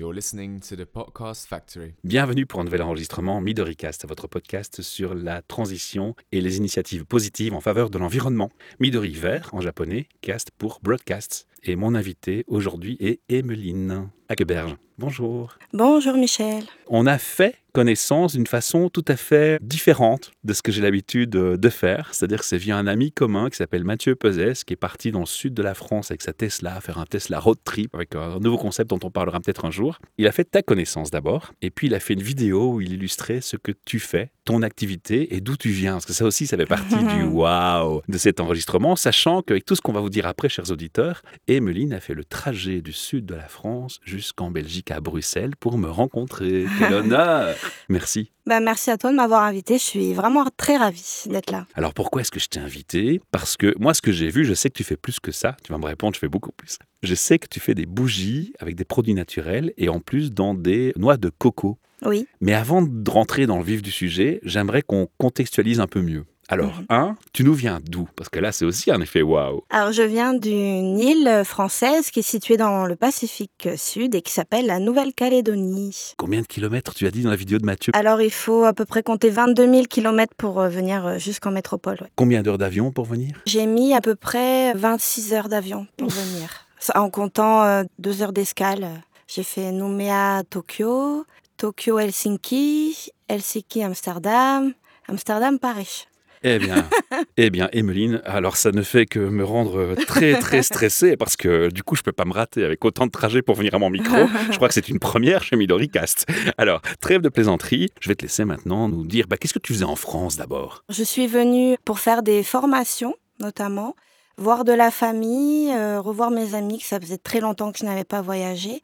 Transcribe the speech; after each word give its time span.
You're 0.00 0.14
listening 0.14 0.60
to 0.60 0.76
the 0.76 0.86
Podcast 0.86 1.46
Factory. 1.46 1.92
Bienvenue 2.04 2.46
pour 2.46 2.58
un 2.62 2.64
nouvel 2.64 2.80
enregistrement 2.80 3.42
MidoriCast, 3.42 4.08
votre 4.08 4.28
podcast 4.28 4.80
sur 4.80 5.14
la 5.14 5.42
transition 5.42 6.16
et 6.32 6.40
les 6.40 6.56
initiatives 6.56 7.04
positives 7.04 7.52
en 7.52 7.60
faveur 7.60 7.90
de 7.90 7.98
l'environnement. 7.98 8.48
Midori 8.78 9.12
vert 9.12 9.50
en 9.52 9.60
japonais, 9.60 10.08
cast 10.22 10.52
pour 10.52 10.80
broadcast. 10.82 11.46
Et 11.64 11.76
mon 11.76 11.94
invité 11.94 12.46
aujourd'hui 12.46 12.96
est 12.98 13.20
Emeline 13.28 14.08
Hackeberge. 14.30 14.74
Bonjour. 15.00 15.56
Bonjour 15.72 16.14
Michel. 16.14 16.64
On 16.86 17.06
a 17.06 17.16
fait 17.16 17.56
connaissance 17.70 18.32
d'une 18.32 18.46
façon 18.46 18.88
tout 18.88 19.04
à 19.08 19.16
fait 19.16 19.58
différente 19.62 20.32
de 20.44 20.52
ce 20.52 20.62
que 20.62 20.72
j'ai 20.72 20.82
l'habitude 20.82 21.30
de 21.30 21.68
faire. 21.68 22.10
C'est-à-dire 22.12 22.40
que 22.40 22.44
c'est 22.44 22.58
via 22.58 22.76
un 22.76 22.86
ami 22.86 23.12
commun 23.12 23.48
qui 23.48 23.56
s'appelle 23.56 23.84
Mathieu 23.84 24.16
Pesès, 24.16 24.64
qui 24.66 24.72
est 24.72 24.76
parti 24.76 25.12
dans 25.12 25.20
le 25.20 25.26
sud 25.26 25.54
de 25.54 25.62
la 25.62 25.74
France 25.74 26.10
avec 26.10 26.22
sa 26.22 26.32
Tesla, 26.32 26.80
faire 26.80 26.98
un 26.98 27.06
Tesla 27.06 27.38
road 27.38 27.58
trip 27.64 27.94
avec 27.94 28.14
un 28.14 28.38
nouveau 28.40 28.58
concept 28.58 28.90
dont 28.90 28.98
on 29.04 29.10
parlera 29.10 29.40
peut-être 29.40 29.64
un 29.64 29.70
jour. 29.70 29.98
Il 30.18 30.26
a 30.26 30.32
fait 30.32 30.44
ta 30.44 30.62
connaissance 30.62 31.10
d'abord, 31.10 31.52
et 31.62 31.70
puis 31.70 31.86
il 31.86 31.94
a 31.94 32.00
fait 32.00 32.14
une 32.14 32.22
vidéo 32.22 32.74
où 32.74 32.80
il 32.80 32.92
illustrait 32.92 33.40
ce 33.40 33.56
que 33.56 33.72
tu 33.84 34.00
fais, 34.00 34.32
ton 34.44 34.62
activité 34.62 35.34
et 35.34 35.40
d'où 35.40 35.56
tu 35.56 35.70
viens. 35.70 35.92
Parce 35.94 36.06
que 36.06 36.12
ça 36.12 36.24
aussi, 36.24 36.46
ça 36.46 36.56
fait 36.56 36.66
partie 36.66 37.04
du 37.04 37.22
waouh 37.30 38.02
de 38.08 38.18
cet 38.18 38.40
enregistrement, 38.40 38.96
sachant 38.96 39.42
qu'avec 39.42 39.64
tout 39.64 39.76
ce 39.76 39.80
qu'on 39.80 39.92
va 39.92 40.00
vous 40.00 40.10
dire 40.10 40.26
après, 40.26 40.48
chers 40.48 40.70
auditeurs, 40.70 41.22
Emeline 41.46 41.92
a 41.92 42.00
fait 42.00 42.14
le 42.14 42.24
trajet 42.24 42.80
du 42.80 42.92
sud 42.92 43.26
de 43.26 43.34
la 43.34 43.48
France 43.48 44.00
jusqu'en 44.04 44.50
Belgique 44.50 44.89
à 44.90 45.00
Bruxelles 45.00 45.56
pour 45.56 45.78
me 45.78 45.88
rencontrer. 45.88 46.66
Quel 46.78 46.94
honneur 46.94 47.54
Merci. 47.88 48.30
Bah, 48.46 48.60
merci 48.60 48.90
à 48.90 48.98
toi 48.98 49.10
de 49.10 49.16
m'avoir 49.16 49.42
invité. 49.42 49.74
Je 49.74 49.82
suis 49.82 50.12
vraiment 50.12 50.44
très 50.56 50.76
ravie 50.76 51.24
d'être 51.26 51.50
là. 51.52 51.66
Alors 51.74 51.94
pourquoi 51.94 52.22
est-ce 52.22 52.30
que 52.30 52.40
je 52.40 52.48
t'ai 52.48 52.60
invité? 52.60 53.20
Parce 53.30 53.56
que 53.56 53.74
moi, 53.78 53.94
ce 53.94 54.02
que 54.02 54.12
j'ai 54.12 54.28
vu, 54.28 54.44
je 54.44 54.54
sais 54.54 54.70
que 54.70 54.76
tu 54.76 54.84
fais 54.84 54.96
plus 54.96 55.20
que 55.20 55.32
ça. 55.32 55.56
Tu 55.64 55.72
vas 55.72 55.78
me 55.78 55.86
répondre, 55.86 56.14
je 56.14 56.20
fais 56.20 56.28
beaucoup 56.28 56.52
plus. 56.52 56.78
Je 57.02 57.14
sais 57.14 57.38
que 57.38 57.46
tu 57.48 57.60
fais 57.60 57.74
des 57.74 57.86
bougies 57.86 58.52
avec 58.58 58.74
des 58.74 58.84
produits 58.84 59.14
naturels 59.14 59.72
et 59.76 59.88
en 59.88 60.00
plus 60.00 60.32
dans 60.32 60.54
des 60.54 60.92
noix 60.96 61.16
de 61.16 61.30
coco. 61.30 61.78
Oui. 62.04 62.26
Mais 62.40 62.54
avant 62.54 62.82
de 62.82 63.10
rentrer 63.10 63.46
dans 63.46 63.58
le 63.58 63.64
vif 63.64 63.82
du 63.82 63.90
sujet, 63.90 64.40
j'aimerais 64.42 64.82
qu'on 64.82 65.08
contextualise 65.18 65.80
un 65.80 65.86
peu 65.86 66.00
mieux. 66.00 66.24
Alors, 66.52 66.74
Mhm. 66.78 66.86
un, 66.90 67.16
tu 67.32 67.44
nous 67.44 67.54
viens 67.54 67.78
d'où? 67.82 68.08
Parce 68.16 68.28
que 68.28 68.40
là, 68.40 68.50
c'est 68.50 68.64
aussi 68.64 68.90
un 68.90 69.00
effet 69.00 69.22
waouh. 69.22 69.62
Alors, 69.70 69.92
je 69.92 70.02
viens 70.02 70.34
d'une 70.34 70.98
île 70.98 71.42
française 71.44 72.10
qui 72.10 72.18
est 72.18 72.22
située 72.22 72.56
dans 72.56 72.86
le 72.86 72.96
Pacifique 72.96 73.68
Sud 73.76 74.16
et 74.16 74.20
qui 74.20 74.32
s'appelle 74.32 74.66
la 74.66 74.80
Nouvelle-Calédonie. 74.80 76.14
Combien 76.16 76.40
de 76.40 76.46
kilomètres 76.46 76.92
tu 76.94 77.06
as 77.06 77.10
dit 77.12 77.22
dans 77.22 77.30
la 77.30 77.36
vidéo 77.36 77.58
de 77.58 77.64
Mathieu? 77.64 77.92
Alors, 77.94 78.20
il 78.20 78.32
faut 78.32 78.64
à 78.64 78.72
peu 78.72 78.84
près 78.84 79.02
compter 79.04 79.30
22 79.30 79.70
000 79.72 79.84
km 79.88 80.34
pour 80.36 80.60
euh, 80.60 80.68
venir 80.68 81.06
euh, 81.06 81.18
jusqu'en 81.18 81.52
métropole. 81.52 81.98
ouais. 82.00 82.08
Combien 82.16 82.42
d'heures 82.42 82.58
d'avion 82.58 82.90
pour 82.90 83.04
venir? 83.04 83.36
J'ai 83.46 83.66
mis 83.66 83.94
à 83.94 84.00
peu 84.00 84.16
près 84.16 84.74
26 84.74 85.32
heures 85.34 85.48
d'avion 85.48 85.86
pour 85.96 86.08
venir. 86.08 86.66
En 86.94 87.10
comptant 87.10 87.62
euh, 87.62 87.84
deux 87.98 88.22
heures 88.22 88.32
d'escale. 88.32 88.88
J'ai 89.28 89.44
fait 89.44 89.70
Nouméa, 89.70 90.42
Tokyo, 90.50 91.24
Tokyo, 91.56 91.98
Helsinki, 92.00 93.10
Helsinki, 93.28 93.84
Amsterdam, 93.84 94.72
Amsterdam, 95.08 95.58
Paris. 95.58 96.06
Eh 96.42 96.58
bien, 96.58 96.88
eh 97.36 97.50
bien, 97.50 97.68
Emeline, 97.72 98.22
alors 98.24 98.56
ça 98.56 98.72
ne 98.72 98.80
fait 98.80 99.04
que 99.04 99.18
me 99.18 99.44
rendre 99.44 99.94
très 100.06 100.38
très 100.38 100.62
stressé 100.62 101.16
parce 101.16 101.36
que 101.36 101.68
du 101.70 101.82
coup 101.82 101.96
je 101.96 102.02
peux 102.02 102.12
pas 102.12 102.24
me 102.24 102.32
rater 102.32 102.64
avec 102.64 102.82
autant 102.84 103.04
de 103.04 103.10
trajets 103.10 103.42
pour 103.42 103.56
venir 103.56 103.74
à 103.74 103.78
mon 103.78 103.90
micro. 103.90 104.16
Je 104.50 104.56
crois 104.56 104.68
que 104.68 104.74
c'est 104.74 104.88
une 104.88 104.98
première 104.98 105.42
chez 105.42 105.56
MidoriCast. 105.56 106.26
Alors, 106.56 106.80
trêve 107.00 107.20
de 107.20 107.28
plaisanterie, 107.28 107.90
je 108.00 108.08
vais 108.08 108.14
te 108.14 108.22
laisser 108.22 108.46
maintenant 108.46 108.88
nous 108.88 109.04
dire 109.04 109.26
bah, 109.28 109.36
qu'est-ce 109.36 109.52
que 109.52 109.58
tu 109.58 109.74
faisais 109.74 109.84
en 109.84 109.96
France 109.96 110.36
d'abord? 110.36 110.82
Je 110.88 111.04
suis 111.04 111.26
venue 111.26 111.76
pour 111.84 111.98
faire 111.98 112.22
des 112.22 112.42
formations, 112.42 113.14
notamment, 113.38 113.94
voir 114.38 114.64
de 114.64 114.72
la 114.72 114.90
famille, 114.90 115.70
euh, 115.72 116.00
revoir 116.00 116.30
mes 116.30 116.54
amis, 116.54 116.78
que 116.78 116.86
ça 116.86 116.98
faisait 116.98 117.18
très 117.18 117.40
longtemps 117.40 117.70
que 117.70 117.78
je 117.78 117.84
n'avais 117.84 118.04
pas 118.04 118.22
voyagé. 118.22 118.80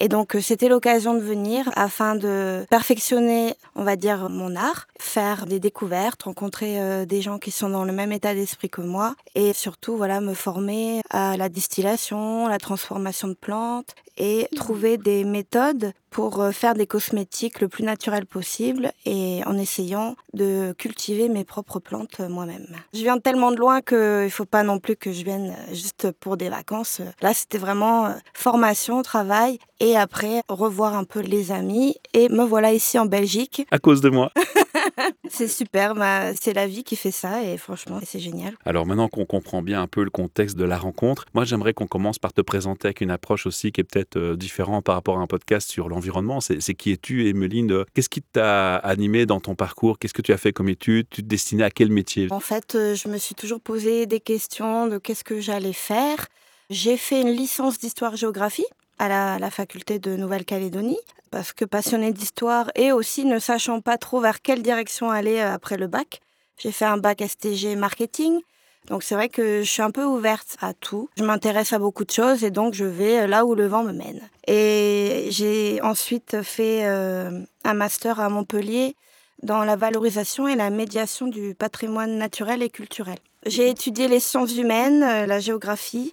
Et 0.00 0.08
donc, 0.08 0.34
euh, 0.34 0.40
c'était 0.40 0.68
l'occasion 0.68 1.14
de 1.14 1.20
venir 1.20 1.68
afin 1.74 2.14
de 2.14 2.64
perfectionner, 2.70 3.54
on 3.74 3.82
va 3.82 3.96
dire, 3.96 4.28
mon 4.30 4.54
art, 4.56 4.86
faire 4.98 5.46
des 5.46 5.60
découvertes, 5.60 6.22
rencontrer 6.22 6.80
euh, 6.80 7.04
des 7.04 7.20
gens 7.20 7.38
qui 7.38 7.50
sont 7.50 7.68
dans 7.68 7.84
le 7.84 7.92
même 7.92 8.12
état 8.12 8.34
d'esprit 8.34 8.70
que 8.70 8.80
moi 8.80 9.14
et 9.34 9.52
surtout, 9.52 9.96
voilà, 9.96 10.20
me 10.20 10.34
former 10.34 11.02
à 11.10 11.36
la 11.36 11.48
distillation, 11.48 12.46
la 12.46 12.58
transformation 12.58 13.28
de 13.28 13.34
plantes 13.34 13.94
et 14.18 14.48
trouver 14.56 14.98
des 14.98 15.24
méthodes 15.24 15.92
pour 16.10 16.40
euh, 16.40 16.50
faire 16.50 16.74
des 16.74 16.86
cosmétiques 16.86 17.60
le 17.60 17.68
plus 17.68 17.84
naturel 17.84 18.26
possible 18.26 18.92
et 19.04 19.42
en 19.46 19.56
essayant 19.56 20.16
de 20.32 20.74
cultiver 20.76 21.28
mes 21.28 21.44
propres 21.44 21.78
plantes 21.78 22.20
moi-même. 22.20 22.66
Je 22.94 23.00
viens 23.00 23.18
tellement 23.18 23.52
de 23.52 23.56
loin 23.56 23.80
qu'il 23.80 23.96
ne 23.96 24.28
faut 24.28 24.44
pas 24.44 24.62
non 24.62 24.78
plus 24.78 24.96
que 24.96 25.12
je 25.12 25.22
vienne 25.22 25.54
juste 25.72 26.10
pour 26.12 26.36
des 26.36 26.48
vacances. 26.48 27.00
Là, 27.20 27.32
c'était 27.34 27.58
vraiment 27.58 28.12
formation, 28.32 29.02
travail 29.02 29.58
et 29.80 29.87
après 29.96 30.42
revoir 30.48 30.94
un 30.94 31.04
peu 31.04 31.20
les 31.20 31.52
amis. 31.52 31.96
Et 32.14 32.28
me 32.28 32.44
voilà 32.44 32.72
ici 32.72 32.98
en 32.98 33.06
Belgique. 33.06 33.66
À 33.70 33.78
cause 33.78 34.00
de 34.00 34.10
moi. 34.10 34.32
C'est 35.28 35.48
super, 35.48 35.94
bah, 35.94 36.34
c'est 36.34 36.52
la 36.52 36.66
vie 36.66 36.84
qui 36.84 36.96
fait 36.96 37.10
ça 37.10 37.42
et 37.44 37.56
franchement, 37.58 38.00
c'est 38.04 38.18
génial. 38.18 38.54
Alors 38.64 38.86
maintenant 38.86 39.08
qu'on 39.08 39.24
comprend 39.24 39.62
bien 39.62 39.82
un 39.82 39.86
peu 39.86 40.02
le 40.02 40.10
contexte 40.10 40.56
de 40.56 40.64
la 40.64 40.78
rencontre, 40.78 41.26
moi 41.34 41.44
j'aimerais 41.44 41.74
qu'on 41.74 41.86
commence 41.86 42.18
par 42.18 42.32
te 42.32 42.40
présenter 42.40 42.88
avec 42.88 43.00
une 43.00 43.10
approche 43.10 43.46
aussi 43.46 43.70
qui 43.70 43.80
est 43.80 43.84
peut-être 43.84 44.16
euh, 44.16 44.36
différente 44.36 44.84
par 44.84 44.94
rapport 44.94 45.18
à 45.18 45.20
un 45.20 45.26
podcast 45.26 45.70
sur 45.70 45.88
l'environnement. 45.88 46.40
C'est 46.40 46.60
c'est 46.60 46.74
qui 46.74 46.92
es-tu, 46.92 47.28
Emeline? 47.28 47.84
Qu'est-ce 47.94 48.08
qui 48.08 48.22
t'a 48.22 48.76
animé 48.76 49.26
dans 49.26 49.40
ton 49.40 49.54
parcours? 49.54 49.98
Qu'est-ce 49.98 50.14
que 50.14 50.22
tu 50.22 50.32
as 50.32 50.38
fait 50.38 50.52
comme 50.52 50.68
étude 50.68 51.06
Tu 51.10 51.22
te 51.22 51.28
destinais 51.28 51.64
à 51.64 51.70
quel 51.70 51.90
métier? 51.90 52.28
En 52.30 52.40
fait, 52.40 52.74
euh, 52.74 52.94
je 52.94 53.08
me 53.08 53.18
suis 53.18 53.34
toujours 53.34 53.60
posé 53.60 54.06
des 54.06 54.20
questions 54.20 54.86
de 54.86 54.98
qu'est-ce 54.98 55.24
que 55.24 55.40
j'allais 55.40 55.72
faire. 55.72 56.26
J'ai 56.70 56.96
fait 56.96 57.22
une 57.22 57.30
licence 57.30 57.78
d'histoire-géographie 57.78 58.66
à 58.98 59.38
la, 59.38 59.50
faculté 59.50 59.98
de 59.98 60.16
Nouvelle-Calédonie 60.16 60.98
parce 61.30 61.52
que 61.52 61.64
passionnée 61.64 62.12
d'histoire 62.12 62.70
et 62.74 62.92
aussi 62.92 63.24
ne 63.24 63.38
sachant 63.38 63.80
pas 63.80 63.98
trop 63.98 64.20
vers 64.20 64.40
quelle 64.40 64.62
direction 64.62 65.10
aller 65.10 65.38
euh, 65.38 65.52
après 65.52 65.76
le 65.76 65.86
bac, 65.86 66.20
j'ai 66.58 66.72
fait 66.72 66.84
un 66.84 66.96
bac 66.96 67.22
STG 67.26 67.76
marketing. 67.76 68.40
Donc 68.86 69.02
c'est 69.02 69.14
vrai 69.14 69.28
que 69.28 69.62
je 69.62 69.70
suis 69.70 69.82
un 69.82 69.90
peu 69.90 70.04
ouverte 70.04 70.56
à 70.60 70.72
tout. 70.72 71.10
Je 71.18 71.24
m'intéresse 71.24 71.72
à 71.74 71.78
beaucoup 71.78 72.04
de 72.04 72.10
choses 72.10 72.42
et 72.42 72.50
donc 72.50 72.72
je 72.72 72.84
vais 72.84 73.20
euh, 73.20 73.26
là 73.26 73.44
où 73.44 73.54
le 73.54 73.66
vent 73.66 73.82
me 73.82 73.92
mène. 73.92 74.20
Et 74.46 75.26
j'ai 75.30 75.80
ensuite 75.82 76.42
fait 76.42 76.86
euh, 76.86 77.42
un 77.64 77.74
master 77.74 78.20
à 78.20 78.30
Montpellier 78.30 78.96
dans 79.42 79.64
la 79.64 79.76
valorisation 79.76 80.48
et 80.48 80.56
la 80.56 80.70
médiation 80.70 81.26
du 81.26 81.54
patrimoine 81.54 82.16
naturel 82.16 82.62
et 82.62 82.70
culturel. 82.70 83.18
J'ai 83.46 83.68
étudié 83.68 84.08
les 84.08 84.18
sciences 84.18 84.56
humaines, 84.56 85.00
la 85.00 85.38
géographie, 85.38 86.12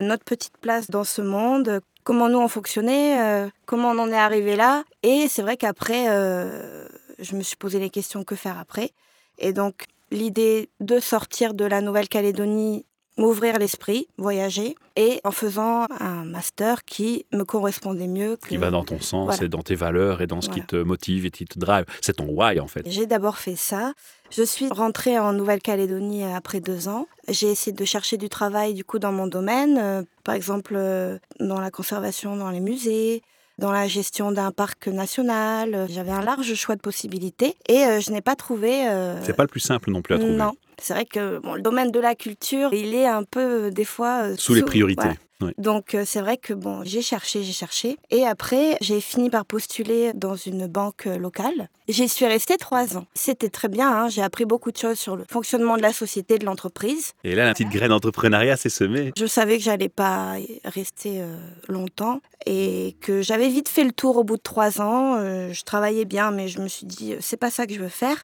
notre 0.00 0.24
petite 0.24 0.56
place 0.58 0.90
dans 0.90 1.04
ce 1.04 1.22
monde, 1.22 1.80
comment 2.04 2.28
nous 2.28 2.38
on 2.38 2.48
fonctionnait, 2.48 3.20
euh, 3.20 3.48
comment 3.66 3.90
on 3.90 3.98
en 3.98 4.10
est 4.10 4.16
arrivé 4.16 4.54
là. 4.56 4.84
Et 5.02 5.26
c'est 5.28 5.42
vrai 5.42 5.56
qu'après, 5.56 6.08
euh, 6.08 6.86
je 7.18 7.34
me 7.34 7.42
suis 7.42 7.56
posé 7.56 7.78
les 7.78 7.90
questions 7.90 8.22
que 8.22 8.36
faire 8.36 8.58
après? 8.58 8.90
Et 9.38 9.52
donc 9.52 9.86
l'idée 10.10 10.68
de 10.80 11.00
sortir 11.00 11.54
de 11.54 11.64
la 11.64 11.80
Nouvelle-Calédonie, 11.80 12.86
m'ouvrir 13.16 13.58
l'esprit, 13.58 14.08
voyager, 14.18 14.74
et 14.96 15.20
en 15.24 15.30
faisant 15.30 15.86
un 16.00 16.24
master 16.24 16.84
qui 16.84 17.26
me 17.32 17.44
correspondait 17.44 18.06
mieux. 18.08 18.36
Que... 18.36 18.48
Qui 18.48 18.56
va 18.56 18.70
dans 18.70 18.84
ton 18.84 19.00
sens 19.00 19.26
Voilà. 19.26 19.44
et 19.44 19.48
dans 19.48 19.62
tes 19.62 19.74
valeurs 19.74 20.22
et 20.22 20.26
dans 20.26 20.40
ce 20.40 20.50
qui 20.50 20.62
te 20.62 20.76
motive 20.76 21.26
et 21.26 21.30
qui 21.30 21.44
te 21.44 21.58
drive. 21.58 21.84
C'est 22.00 22.14
ton 22.14 22.26
why 22.26 22.60
en 22.60 22.66
fait. 22.66 22.82
J'ai 22.86 23.06
d'abord 23.06 23.38
fait 23.38 23.56
ça. 23.56 23.92
Je 24.30 24.42
suis 24.42 24.68
rentrée 24.68 25.18
en 25.18 25.32
Nouvelle-Calédonie 25.32 26.24
après 26.24 26.60
deux 26.60 26.88
ans. 26.88 27.06
J'ai 27.28 27.50
essayé 27.50 27.72
de 27.72 27.84
chercher 27.84 28.16
du 28.16 28.28
travail 28.28 28.74
du 28.74 28.84
coup 28.84 28.98
dans 28.98 29.12
mon 29.12 29.26
domaine, 29.26 29.78
euh, 29.78 30.02
par 30.24 30.34
exemple 30.34 30.74
euh, 30.76 31.18
dans 31.40 31.60
la 31.60 31.70
conservation 31.70 32.36
dans 32.36 32.50
les 32.50 32.60
musées, 32.60 33.22
dans 33.58 33.70
la 33.72 33.86
gestion 33.88 34.32
d'un 34.32 34.50
parc 34.50 34.88
national. 34.88 35.74
Euh, 35.74 35.86
J'avais 35.88 36.10
un 36.10 36.22
large 36.22 36.54
choix 36.54 36.76
de 36.76 36.80
possibilités 36.80 37.54
et 37.68 37.84
euh, 37.84 38.00
je 38.00 38.10
n'ai 38.10 38.20
pas 38.20 38.34
trouvé. 38.36 38.88
euh, 38.88 39.22
C'est 39.24 39.32
pas 39.36 39.44
le 39.44 39.48
plus 39.48 39.60
simple 39.60 39.90
non 39.90 40.02
plus 40.02 40.14
à 40.14 40.18
trouver. 40.18 40.34
Non, 40.34 40.52
c'est 40.80 40.94
vrai 40.94 41.04
que 41.04 41.38
bon, 41.38 41.54
le 41.54 41.62
domaine 41.62 41.90
de 41.90 42.00
la 42.00 42.14
culture, 42.14 42.70
il 42.72 42.94
est 42.94 43.06
un 43.06 43.22
peu 43.24 43.70
des 43.70 43.84
fois 43.84 44.22
euh, 44.24 44.34
Sous 44.38 44.54
les 44.54 44.62
priorités. 44.62 45.02
voilà. 45.02 45.16
Donc 45.58 45.94
euh, 45.94 46.04
c'est 46.06 46.20
vrai 46.20 46.36
que 46.36 46.52
bon, 46.52 46.82
j'ai 46.84 47.02
cherché, 47.02 47.42
j'ai 47.42 47.52
cherché, 47.52 47.98
et 48.10 48.24
après 48.26 48.76
j'ai 48.80 49.00
fini 49.00 49.30
par 49.30 49.44
postuler 49.44 50.12
dans 50.14 50.36
une 50.36 50.66
banque 50.66 51.06
euh, 51.06 51.18
locale. 51.18 51.68
J'y 51.88 52.08
suis 52.08 52.24
restée 52.24 52.56
trois 52.56 52.96
ans. 52.96 53.06
C'était 53.14 53.50
très 53.50 53.68
bien, 53.68 53.90
hein, 53.90 54.08
j'ai 54.08 54.22
appris 54.22 54.46
beaucoup 54.46 54.72
de 54.72 54.76
choses 54.76 54.98
sur 54.98 55.16
le 55.16 55.24
fonctionnement 55.30 55.76
de 55.76 55.82
la 55.82 55.92
société, 55.92 56.38
de 56.38 56.46
l'entreprise. 56.46 57.12
Et 57.24 57.34
là, 57.34 57.44
la 57.44 57.52
petite 57.52 57.68
graine 57.68 57.90
d'entrepreneuriat 57.90 58.56
s'est 58.56 58.70
semée. 58.70 59.12
Je 59.18 59.26
savais 59.26 59.58
que 59.58 59.62
j'allais 59.62 59.90
pas 59.90 60.36
rester 60.64 61.20
euh, 61.20 61.36
longtemps 61.68 62.20
et 62.46 62.96
que 63.02 63.20
j'avais 63.20 63.48
vite 63.48 63.68
fait 63.68 63.84
le 63.84 63.92
tour 63.92 64.16
au 64.16 64.24
bout 64.24 64.38
de 64.38 64.42
trois 64.42 64.80
ans. 64.80 65.16
Euh, 65.18 65.52
je 65.52 65.62
travaillais 65.64 66.06
bien, 66.06 66.30
mais 66.30 66.48
je 66.48 66.60
me 66.60 66.68
suis 66.68 66.86
dit 66.86 67.14
c'est 67.20 67.36
pas 67.36 67.50
ça 67.50 67.66
que 67.66 67.74
je 67.74 67.80
veux 67.80 67.88
faire. 67.88 68.22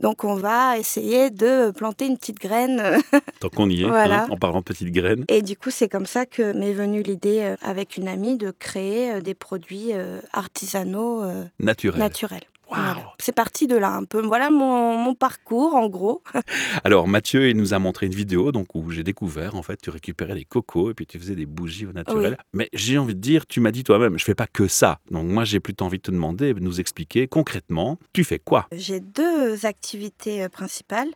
Donc 0.00 0.24
on 0.24 0.34
va 0.34 0.78
essayer 0.78 1.30
de 1.30 1.70
planter 1.70 2.06
une 2.06 2.16
petite 2.16 2.38
graine. 2.40 2.82
Tant 3.40 3.48
qu'on 3.50 3.68
y 3.70 3.82
est, 3.82 3.86
Voilà. 3.86 4.24
hein, 4.24 4.28
en 4.30 4.36
parlant 4.36 4.62
petite 4.62 4.90
graine. 4.92 5.24
Et 5.28 5.42
du 5.42 5.56
coup, 5.56 5.70
c'est 5.70 5.88
comme 5.88 6.06
ça 6.06 6.26
que 6.26 6.52
m'est 6.52 6.72
venue 6.72 7.02
l'idée 7.02 7.40
euh, 7.42 7.56
avec 7.62 7.96
une 7.96 8.08
amie 8.08 8.36
de 8.36 8.50
créer 8.50 9.12
euh, 9.12 9.20
des 9.20 9.34
produits 9.34 9.92
euh, 9.92 10.20
artisanaux 10.32 11.22
euh, 11.22 11.44
Naturel. 11.58 11.98
naturels. 12.00 12.42
Voilà. 12.70 13.14
C'est 13.18 13.34
parti 13.34 13.66
de 13.66 13.76
là 13.76 13.90
un 13.90 14.04
peu. 14.04 14.20
Voilà 14.20 14.50
mon, 14.50 14.96
mon 14.96 15.14
parcours 15.14 15.74
en 15.74 15.88
gros. 15.88 16.22
Alors 16.84 17.08
Mathieu, 17.08 17.48
il 17.48 17.56
nous 17.56 17.74
a 17.74 17.78
montré 17.78 18.06
une 18.06 18.14
vidéo 18.14 18.52
donc 18.52 18.74
où 18.74 18.90
j'ai 18.90 19.02
découvert 19.02 19.56
en 19.56 19.62
fait 19.62 19.80
tu 19.80 19.90
récupérais 19.90 20.34
des 20.34 20.44
cocos 20.44 20.90
et 20.90 20.94
puis 20.94 21.06
tu 21.06 21.18
faisais 21.18 21.34
des 21.34 21.46
bougies 21.46 21.86
au 21.86 21.92
naturel. 21.92 22.36
Mais 22.52 22.68
j'ai 22.72 22.98
envie 22.98 23.14
de 23.14 23.20
dire, 23.20 23.46
tu 23.46 23.60
m'as 23.60 23.72
dit 23.72 23.84
toi-même, 23.84 24.18
je 24.18 24.24
fais 24.24 24.34
pas 24.34 24.46
que 24.46 24.68
ça. 24.68 25.00
Donc 25.10 25.26
moi 25.26 25.44
j'ai 25.44 25.60
plutôt 25.60 25.84
envie 25.84 25.98
de 25.98 26.02
te 26.02 26.10
demander 26.10 26.54
de 26.54 26.60
nous 26.60 26.80
expliquer 26.80 27.26
concrètement, 27.28 27.98
tu 28.12 28.24
fais 28.24 28.38
quoi? 28.38 28.66
J'ai 28.72 29.00
deux 29.00 29.66
activités 29.66 30.42
euh, 30.42 30.48
principales. 30.48 31.08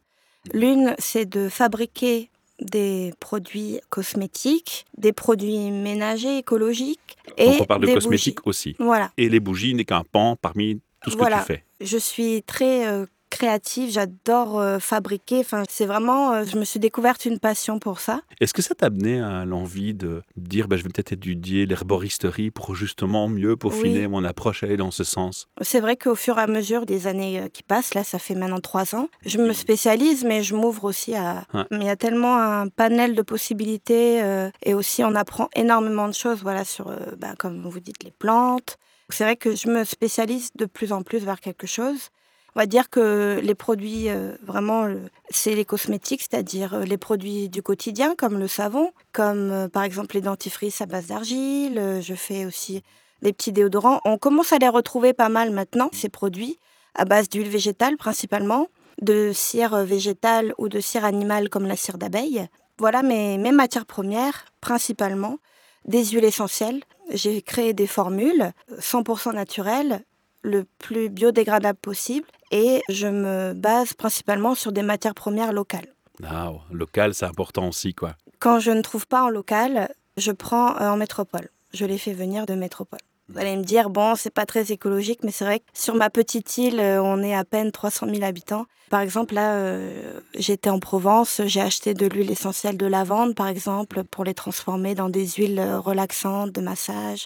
L'une, 0.52 0.94
c'est 0.98 1.24
de 1.24 1.48
fabriquer 1.48 2.30
des 2.60 3.12
produits 3.18 3.80
cosmétiques, 3.90 4.84
des 4.96 5.12
produits 5.12 5.70
ménagers 5.70 6.38
écologiques 6.38 7.16
et 7.36 7.46
Donc 7.46 7.62
on 7.62 7.64
parle 7.64 7.80
de 7.82 7.86
des 7.86 7.94
cosmétiques 7.94 8.46
aussi. 8.46 8.76
Voilà. 8.78 9.10
Et 9.16 9.28
les 9.28 9.40
bougies 9.40 9.74
n'est 9.74 9.84
qu'un 9.84 10.04
pan 10.04 10.36
parmi 10.36 10.80
tout 11.04 11.10
ce 11.10 11.16
Voilà. 11.16 11.36
que 11.38 11.42
tu 11.42 11.46
fais. 11.54 11.64
Je 11.80 11.98
suis 11.98 12.42
très 12.42 12.86
euh, 12.88 13.06
créative, 13.30 13.90
j'adore 13.90 14.60
euh, 14.60 14.78
fabriquer. 14.78 15.40
Enfin, 15.40 15.64
c'est 15.68 15.86
vraiment, 15.86 16.32
euh, 16.32 16.44
je 16.44 16.56
me 16.56 16.64
suis 16.64 16.78
découverte 16.78 17.24
une 17.24 17.40
passion 17.40 17.80
pour 17.80 17.98
ça. 17.98 18.20
Est-ce 18.40 18.54
que 18.54 18.62
ça 18.62 18.76
t'a 18.76 18.86
amené 18.86 19.20
à 19.20 19.44
l'envie 19.44 19.92
de 19.92 20.22
dire 20.36 20.68
bah, 20.68 20.76
je 20.76 20.84
vais 20.84 20.88
peut-être 20.90 21.12
étudier 21.12 21.66
l'herboristerie 21.66 22.52
pour 22.52 22.76
justement 22.76 23.26
mieux 23.28 23.56
peaufiner 23.56 24.02
Oui. 24.02 24.08
mon 24.08 24.22
approche 24.24 24.62
aller 24.62 24.76
dans 24.76 24.92
ce 24.92 25.02
sens? 25.02 25.48
C'est 25.62 25.80
vrai 25.80 25.96
qu'au 25.96 26.14
fur 26.14 26.38
et 26.38 26.42
à 26.42 26.46
mesure 26.46 26.86
des 26.86 27.08
années 27.08 27.48
qui 27.52 27.64
passent, 27.64 27.94
là, 27.94 28.04
ça 28.04 28.20
fait 28.20 28.36
maintenant 28.36 28.60
trois 28.60 28.94
ans, 28.94 29.08
je 29.26 29.38
me 29.38 29.52
spécialise, 29.52 30.22
mais 30.24 30.44
je 30.44 30.54
m'ouvre 30.54 30.84
aussi 30.84 31.16
à. 31.16 31.44
Ouais. 31.54 31.64
Mais 31.72 31.78
il 31.80 31.86
y 31.86 31.90
a 31.90 31.96
tellement 31.96 32.36
un 32.40 32.68
panel 32.68 33.16
de 33.16 33.22
possibilités 33.22 34.22
euh, 34.22 34.48
et 34.62 34.74
aussi 34.74 35.02
on 35.02 35.14
apprend 35.16 35.48
énormément 35.56 36.06
de 36.06 36.14
choses, 36.14 36.40
voilà, 36.42 36.64
sur, 36.64 36.92
bah, 37.18 37.34
comme 37.36 37.66
vous 37.68 37.80
dites, 37.80 38.04
les 38.04 38.12
plantes. 38.12 38.76
C'est 39.10 39.24
vrai 39.24 39.36
que 39.36 39.54
je 39.54 39.68
me 39.68 39.84
spécialise 39.84 40.50
de 40.54 40.66
plus 40.66 40.92
en 40.92 41.02
plus 41.02 41.18
vers 41.18 41.40
quelque 41.40 41.66
chose. 41.66 42.10
On 42.56 42.60
va 42.60 42.66
dire 42.66 42.88
que 42.88 43.40
les 43.42 43.56
produits, 43.56 44.08
euh, 44.08 44.36
vraiment, 44.42 44.86
c'est 45.28 45.56
les 45.56 45.64
cosmétiques, 45.64 46.22
c'est-à-dire 46.22 46.74
euh, 46.74 46.84
les 46.84 46.96
produits 46.96 47.48
du 47.48 47.62
quotidien, 47.62 48.14
comme 48.14 48.38
le 48.38 48.46
savon, 48.46 48.92
comme 49.12 49.50
euh, 49.50 49.68
par 49.68 49.82
exemple 49.82 50.14
les 50.14 50.20
dentifrices 50.20 50.80
à 50.80 50.86
base 50.86 51.08
d'argile. 51.08 52.00
Je 52.00 52.14
fais 52.14 52.46
aussi 52.46 52.82
des 53.22 53.32
petits 53.32 53.52
déodorants. 53.52 54.00
On 54.04 54.18
commence 54.18 54.52
à 54.52 54.58
les 54.58 54.68
retrouver 54.68 55.12
pas 55.12 55.28
mal 55.28 55.50
maintenant, 55.50 55.90
ces 55.92 56.08
produits, 56.08 56.60
à 56.94 57.04
base 57.04 57.28
d'huile 57.28 57.48
végétale 57.48 57.96
principalement, 57.96 58.68
de 59.02 59.32
cire 59.34 59.76
végétale 59.78 60.54
ou 60.56 60.68
de 60.68 60.78
cire 60.78 61.04
animale 61.04 61.48
comme 61.48 61.66
la 61.66 61.76
cire 61.76 61.98
d'abeille. 61.98 62.46
Voilà 62.78 63.02
mes, 63.02 63.36
mes 63.36 63.52
matières 63.52 63.86
premières, 63.86 64.44
principalement. 64.60 65.38
Des 65.84 66.04
huiles 66.06 66.24
essentielles. 66.24 66.82
J'ai 67.12 67.42
créé 67.42 67.74
des 67.74 67.86
formules 67.86 68.52
100% 68.78 69.34
naturelles, 69.34 70.02
le 70.42 70.64
plus 70.78 71.08
biodégradable 71.08 71.78
possible, 71.78 72.26
et 72.50 72.82
je 72.88 73.06
me 73.06 73.52
base 73.54 73.94
principalement 73.94 74.54
sur 74.54 74.72
des 74.72 74.82
matières 74.82 75.14
premières 75.14 75.52
locales. 75.52 75.94
Ah, 76.24 76.52
local, 76.70 77.14
c'est 77.14 77.26
important 77.26 77.68
aussi, 77.68 77.94
quoi. 77.94 78.14
Quand 78.38 78.60
je 78.60 78.70
ne 78.70 78.82
trouve 78.82 79.06
pas 79.06 79.24
en 79.24 79.30
local, 79.30 79.88
je 80.16 80.32
prends 80.32 80.76
euh, 80.76 80.88
en 80.90 80.96
métropole. 80.96 81.48
Je 81.72 81.84
les 81.84 81.98
fais 81.98 82.12
venir 82.12 82.46
de 82.46 82.54
métropole. 82.54 83.00
Vous 83.28 83.38
allez 83.38 83.56
me 83.56 83.62
dire, 83.62 83.88
bon, 83.88 84.14
c'est 84.16 84.32
pas 84.32 84.44
très 84.44 84.70
écologique, 84.70 85.20
mais 85.22 85.30
c'est 85.30 85.44
vrai 85.44 85.60
que 85.60 85.64
sur 85.72 85.94
ma 85.94 86.10
petite 86.10 86.58
île, 86.58 86.78
euh, 86.78 87.02
on 87.02 87.22
est 87.22 87.34
à 87.34 87.44
peine 87.44 87.72
300 87.72 88.06
000 88.10 88.22
habitants. 88.22 88.66
Par 88.90 89.00
exemple, 89.00 89.34
là, 89.34 89.54
euh, 89.54 90.20
j'étais 90.34 90.68
en 90.68 90.78
Provence, 90.78 91.40
j'ai 91.46 91.62
acheté 91.62 91.94
de 91.94 92.06
l'huile 92.06 92.30
essentielle 92.30 92.76
de 92.76 92.86
lavande, 92.86 93.34
par 93.34 93.48
exemple, 93.48 94.04
pour 94.04 94.24
les 94.24 94.34
transformer 94.34 94.94
dans 94.94 95.08
des 95.08 95.26
huiles 95.26 95.58
euh, 95.58 95.80
relaxantes, 95.80 96.52
de 96.52 96.60
massage. 96.60 97.24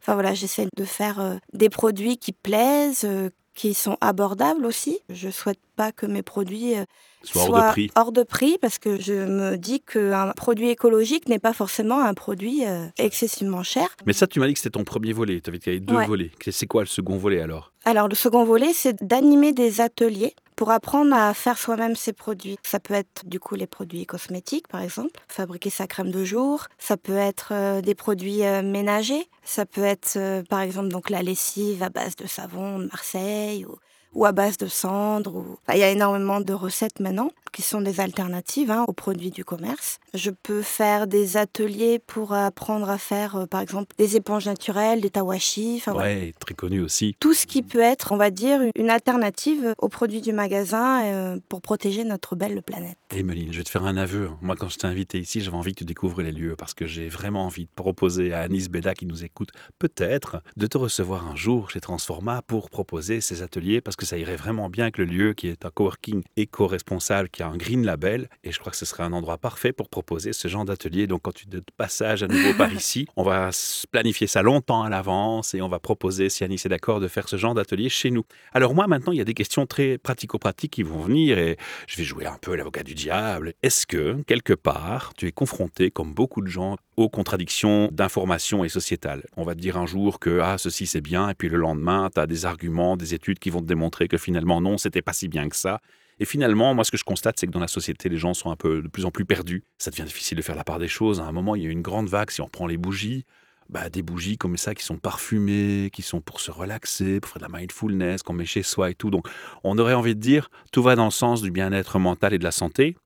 Enfin 0.00 0.14
voilà, 0.14 0.34
j'essaie 0.34 0.66
de 0.76 0.84
faire 0.84 1.38
des 1.52 1.68
produits 1.68 2.16
qui 2.16 2.32
plaisent, 2.32 3.08
qui 3.56 3.74
sont 3.74 3.96
abordables 4.00 4.64
aussi. 4.64 5.00
Je 5.10 5.28
souhaite 5.30 5.58
pas 5.74 5.90
que 5.90 6.06
mes 6.06 6.22
produits 6.22 6.76
euh, 6.76 6.84
Soit 7.24 7.42
hors 7.42 7.56
de 7.66 7.70
prix. 7.72 7.90
hors 7.96 8.12
de 8.12 8.22
prix, 8.22 8.56
parce 8.60 8.78
que 8.78 9.00
je 9.00 9.12
me 9.14 9.56
dis 9.56 9.80
qu'un 9.80 10.30
produit 10.36 10.68
écologique 10.68 11.28
n'est 11.28 11.40
pas 11.40 11.52
forcément 11.52 12.00
un 12.04 12.14
produit 12.14 12.64
euh, 12.66 12.86
excessivement 12.98 13.64
cher. 13.64 13.88
Mais 14.06 14.12
ça, 14.12 14.26
tu 14.28 14.38
m'as 14.38 14.46
dit 14.46 14.52
que 14.54 14.60
c'était 14.60 14.78
ton 14.78 14.84
premier 14.84 15.12
volet. 15.12 15.40
Tu 15.40 15.50
avais 15.50 15.58
qu'il 15.58 15.72
y 15.72 15.76
avait 15.76 15.84
deux 15.84 15.96
Ouais. 15.96 16.06
volets. 16.06 16.30
C'est 16.50 16.66
quoi 16.66 16.82
le 16.82 16.86
second 16.86 17.16
volet 17.16 17.40
alors? 17.40 17.72
Alors 17.84 18.06
le 18.08 18.14
second 18.14 18.44
volet, 18.44 18.72
c'est 18.72 19.02
d'animer 19.02 19.52
des 19.52 19.80
ateliers 19.80 20.34
pour 20.56 20.70
apprendre 20.70 21.14
à 21.14 21.34
faire 21.34 21.58
soi-même 21.58 21.94
ses 21.94 22.12
produits. 22.12 22.58
Ça 22.62 22.80
peut 22.80 22.94
être 22.94 23.26
du 23.26 23.38
coup 23.38 23.54
les 23.54 23.66
produits 23.66 24.06
cosmétiques 24.06 24.68
par 24.68 24.80
exemple, 24.80 25.20
fabriquer 25.28 25.70
sa 25.70 25.86
crème 25.86 26.10
de 26.10 26.24
jour, 26.24 26.66
ça 26.78 26.96
peut 26.96 27.16
être 27.16 27.50
euh, 27.52 27.80
des 27.82 27.94
produits 27.94 28.44
euh, 28.44 28.62
ménagers, 28.62 29.28
ça 29.44 29.66
peut 29.66 29.84
être 29.84 30.16
euh, 30.16 30.42
par 30.42 30.60
exemple 30.60 30.88
donc 30.88 31.10
la 31.10 31.22
lessive 31.22 31.82
à 31.82 31.90
base 31.90 32.16
de 32.16 32.26
savon 32.26 32.78
de 32.78 32.86
Marseille 32.86 33.64
ou, 33.66 33.76
ou 34.16 34.24
à 34.24 34.32
base 34.32 34.56
de 34.56 34.66
cendre. 34.66 35.36
Ou... 35.36 35.58
Enfin, 35.66 35.74
il 35.76 35.80
y 35.80 35.84
a 35.84 35.90
énormément 35.90 36.40
de 36.40 36.52
recettes 36.52 37.00
maintenant 37.00 37.30
qui 37.52 37.62
sont 37.62 37.80
des 37.80 38.00
alternatives 38.00 38.70
hein, 38.70 38.84
aux 38.86 38.92
produits 38.92 39.30
du 39.30 39.42
commerce. 39.44 39.98
Je 40.12 40.30
peux 40.30 40.60
faire 40.60 41.06
des 41.06 41.38
ateliers 41.38 41.98
pour 41.98 42.34
apprendre 42.34 42.90
à 42.90 42.98
faire 42.98 43.36
euh, 43.36 43.46
par 43.46 43.62
exemple 43.62 43.94
des 43.96 44.16
éponges 44.16 44.44
naturelles, 44.44 45.00
des 45.00 45.08
tawashi, 45.10 45.76
enfin 45.78 45.92
voilà 45.92 46.06
Ouais, 46.08 46.34
très 46.38 46.54
connu 46.54 46.80
aussi. 46.80 47.16
tout 47.18 47.32
ce 47.32 47.46
qui 47.46 47.62
peut 47.62 47.80
être, 47.80 48.12
on 48.12 48.18
va 48.18 48.30
dire, 48.30 48.60
une 48.74 48.90
alternative 48.90 49.74
aux 49.78 49.88
produits 49.88 50.20
du 50.20 50.32
magasin 50.34 51.02
euh, 51.04 51.38
pour 51.48 51.62
protéger 51.62 52.04
notre 52.04 52.36
belle 52.36 52.62
planète. 52.62 52.96
Emeline, 53.14 53.52
je 53.52 53.58
vais 53.58 53.64
te 53.64 53.70
faire 53.70 53.84
un 53.84 53.96
aveu. 53.96 54.28
Moi, 54.42 54.54
quand 54.56 54.68
je 54.68 54.76
t'ai 54.76 54.86
invité 54.86 55.18
ici, 55.18 55.40
j'avais 55.40 55.56
envie 55.56 55.72
que 55.72 55.78
tu 55.78 55.84
découvres 55.84 56.20
les 56.22 56.32
lieux 56.32 56.56
parce 56.56 56.74
que 56.74 56.86
j'ai 56.86 57.08
vraiment 57.08 57.46
envie 57.46 57.64
de 57.64 57.70
proposer 57.74 58.32
à 58.34 58.40
Anis 58.40 58.68
Bella 58.68 58.94
qui 58.94 59.06
nous 59.06 59.24
écoute, 59.24 59.50
peut-être, 59.78 60.42
de 60.56 60.66
te 60.66 60.76
recevoir 60.78 61.26
un 61.26 61.36
jour 61.36 61.70
chez 61.70 61.80
Transforma 61.80 62.42
pour 62.42 62.70
proposer 62.70 63.20
ces 63.20 63.42
ateliers 63.42 63.80
parce 63.80 63.96
que 63.96 64.05
ça 64.06 64.16
irait 64.16 64.36
vraiment 64.36 64.70
bien 64.70 64.84
avec 64.84 64.98
le 64.98 65.04
lieu 65.04 65.34
qui 65.34 65.48
est 65.48 65.64
un 65.64 65.70
coworking 65.70 66.22
éco-responsable, 66.36 67.28
qui 67.28 67.42
a 67.42 67.48
un 67.48 67.56
green 67.56 67.84
label 67.84 68.28
et 68.44 68.52
je 68.52 68.58
crois 68.58 68.70
que 68.70 68.78
ce 68.78 68.86
serait 68.86 69.02
un 69.02 69.12
endroit 69.12 69.38
parfait 69.38 69.72
pour 69.72 69.88
proposer 69.88 70.32
ce 70.32 70.48
genre 70.48 70.64
d'atelier. 70.64 71.06
Donc, 71.06 71.22
quand 71.22 71.34
tu 71.34 71.46
es 71.46 71.50
de 71.50 71.62
passage 71.76 72.22
à 72.22 72.28
nouveau 72.28 72.54
par 72.54 72.72
ici, 72.74 73.06
on 73.16 73.22
va 73.22 73.50
planifier 73.90 74.26
ça 74.26 74.42
longtemps 74.42 74.82
à 74.82 74.88
l'avance 74.88 75.54
et 75.54 75.60
on 75.60 75.68
va 75.68 75.78
proposer, 75.78 76.28
si 76.28 76.44
Anis 76.44 76.64
est 76.64 76.68
d'accord, 76.68 77.00
de 77.00 77.08
faire 77.08 77.28
ce 77.28 77.36
genre 77.36 77.54
d'atelier 77.54 77.88
chez 77.88 78.10
nous. 78.10 78.24
Alors, 78.52 78.74
moi, 78.74 78.86
maintenant, 78.86 79.12
il 79.12 79.18
y 79.18 79.20
a 79.20 79.24
des 79.24 79.34
questions 79.34 79.66
très 79.66 79.98
pratico-pratiques 79.98 80.72
qui 80.72 80.82
vont 80.82 81.00
venir 81.00 81.38
et 81.38 81.56
je 81.86 81.96
vais 81.96 82.04
jouer 82.04 82.26
un 82.26 82.38
peu 82.40 82.54
l'avocat 82.54 82.82
du 82.82 82.94
diable. 82.94 83.54
Est-ce 83.62 83.86
que, 83.86 84.22
quelque 84.26 84.52
part, 84.52 85.12
tu 85.16 85.26
es 85.26 85.32
confronté, 85.32 85.90
comme 85.90 86.14
beaucoup 86.14 86.40
de 86.40 86.48
gens, 86.48 86.76
aux 86.96 87.08
contradictions 87.08 87.88
d'information 87.92 88.64
et 88.64 88.68
sociétales? 88.68 89.24
On 89.36 89.44
va 89.44 89.54
te 89.54 89.60
dire 89.60 89.76
un 89.76 89.86
jour 89.86 90.18
que 90.18 90.40
ah, 90.40 90.58
ceci 90.58 90.86
c'est 90.86 91.00
bien, 91.00 91.28
et 91.28 91.34
puis 91.34 91.48
le 91.48 91.58
lendemain, 91.58 92.10
tu 92.14 92.20
as 92.20 92.26
des 92.26 92.46
arguments, 92.46 92.96
des 92.96 93.14
études 93.14 93.38
qui 93.38 93.50
vont 93.50 93.60
te 93.60 93.66
démontrer 93.66 93.85
que 93.90 94.18
finalement, 94.18 94.60
non, 94.60 94.78
c'était 94.78 95.02
pas 95.02 95.12
si 95.12 95.28
bien 95.28 95.48
que 95.48 95.56
ça. 95.56 95.80
Et 96.18 96.24
finalement, 96.24 96.74
moi, 96.74 96.84
ce 96.84 96.90
que 96.90 96.96
je 96.96 97.04
constate, 97.04 97.38
c'est 97.38 97.46
que 97.46 97.52
dans 97.52 97.60
la 97.60 97.68
société, 97.68 98.08
les 98.08 98.16
gens 98.16 98.32
sont 98.32 98.50
un 98.50 98.56
peu 98.56 98.80
de 98.82 98.88
plus 98.88 99.04
en 99.04 99.10
plus 99.10 99.24
perdus. 99.24 99.64
Ça 99.78 99.90
devient 99.90 100.04
difficile 100.04 100.38
de 100.38 100.42
faire 100.42 100.56
la 100.56 100.64
part 100.64 100.78
des 100.78 100.88
choses. 100.88 101.20
À 101.20 101.24
un 101.24 101.32
moment, 101.32 101.54
il 101.54 101.62
y 101.62 101.66
a 101.66 101.70
une 101.70 101.82
grande 101.82 102.08
vague. 102.08 102.30
Si 102.30 102.40
on 102.40 102.48
prend 102.48 102.66
les 102.66 102.78
bougies, 102.78 103.24
bah, 103.68 103.90
des 103.90 104.02
bougies 104.02 104.38
comme 104.38 104.56
ça 104.56 104.74
qui 104.74 104.82
sont 104.82 104.96
parfumées, 104.96 105.90
qui 105.92 106.02
sont 106.02 106.20
pour 106.20 106.40
se 106.40 106.50
relaxer, 106.50 107.20
pour 107.20 107.30
faire 107.30 107.46
de 107.46 107.52
la 107.52 107.58
mindfulness, 107.58 108.22
qu'on 108.22 108.32
met 108.32 108.46
chez 108.46 108.62
soi 108.62 108.90
et 108.90 108.94
tout. 108.94 109.10
Donc, 109.10 109.28
on 109.62 109.76
aurait 109.78 109.94
envie 109.94 110.14
de 110.14 110.20
dire, 110.20 110.48
tout 110.72 110.82
va 110.82 110.96
dans 110.96 111.04
le 111.04 111.10
sens 111.10 111.42
du 111.42 111.50
bien-être 111.50 111.98
mental 111.98 112.32
et 112.32 112.38
de 112.38 112.44
la 112.44 112.52
santé. 112.52 112.96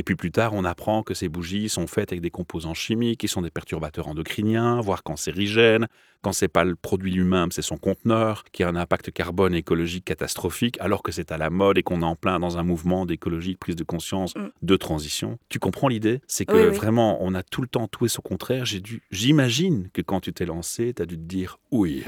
Et 0.00 0.02
puis 0.02 0.16
plus 0.16 0.30
tard, 0.32 0.54
on 0.54 0.64
apprend 0.64 1.02
que 1.02 1.12
ces 1.12 1.28
bougies 1.28 1.68
sont 1.68 1.86
faites 1.86 2.10
avec 2.10 2.22
des 2.22 2.30
composants 2.30 2.72
chimiques 2.72 3.20
qui 3.20 3.28
sont 3.28 3.42
des 3.42 3.50
perturbateurs 3.50 4.08
endocriniens, 4.08 4.80
voire 4.80 5.02
cancérigènes. 5.02 5.88
Quand 6.22 6.32
c'est 6.32 6.48
pas 6.48 6.64
le 6.64 6.74
produit 6.74 7.12
lui-même, 7.12 7.52
c'est 7.52 7.60
son 7.60 7.76
conteneur 7.76 8.44
qui 8.50 8.62
a 8.62 8.68
un 8.68 8.76
impact 8.76 9.10
carbone 9.10 9.54
écologique 9.54 10.06
catastrophique, 10.06 10.78
alors 10.80 11.02
que 11.02 11.12
c'est 11.12 11.32
à 11.32 11.36
la 11.36 11.50
mode 11.50 11.76
et 11.76 11.82
qu'on 11.82 12.00
est 12.00 12.04
en 12.06 12.16
plein 12.16 12.40
dans 12.40 12.56
un 12.56 12.62
mouvement 12.62 13.04
d'écologie, 13.04 13.52
de 13.52 13.58
prise 13.58 13.76
de 13.76 13.84
conscience, 13.84 14.34
Mm. 14.36 14.46
de 14.62 14.76
transition. 14.76 15.38
Tu 15.50 15.58
comprends 15.58 15.88
l'idée? 15.88 16.22
C'est 16.26 16.46
que 16.46 16.54
Oui, 16.54 16.68
oui. 16.70 16.74
vraiment, 16.74 17.18
on 17.22 17.34
a 17.34 17.42
tout 17.42 17.60
le 17.60 17.68
temps 17.68 17.86
tout 17.86 18.06
et 18.06 18.08
son 18.08 18.22
contraire. 18.22 18.64
J'ai 18.64 18.80
dû, 18.80 19.02
j'imagine 19.10 19.90
que 19.92 20.00
quand 20.00 20.20
tu 20.20 20.32
t'es 20.32 20.46
lancé, 20.46 20.94
tu 20.94 21.02
as 21.02 21.06
dû 21.06 21.16
te 21.16 21.22
dire, 21.24 21.58
oui, 21.72 22.04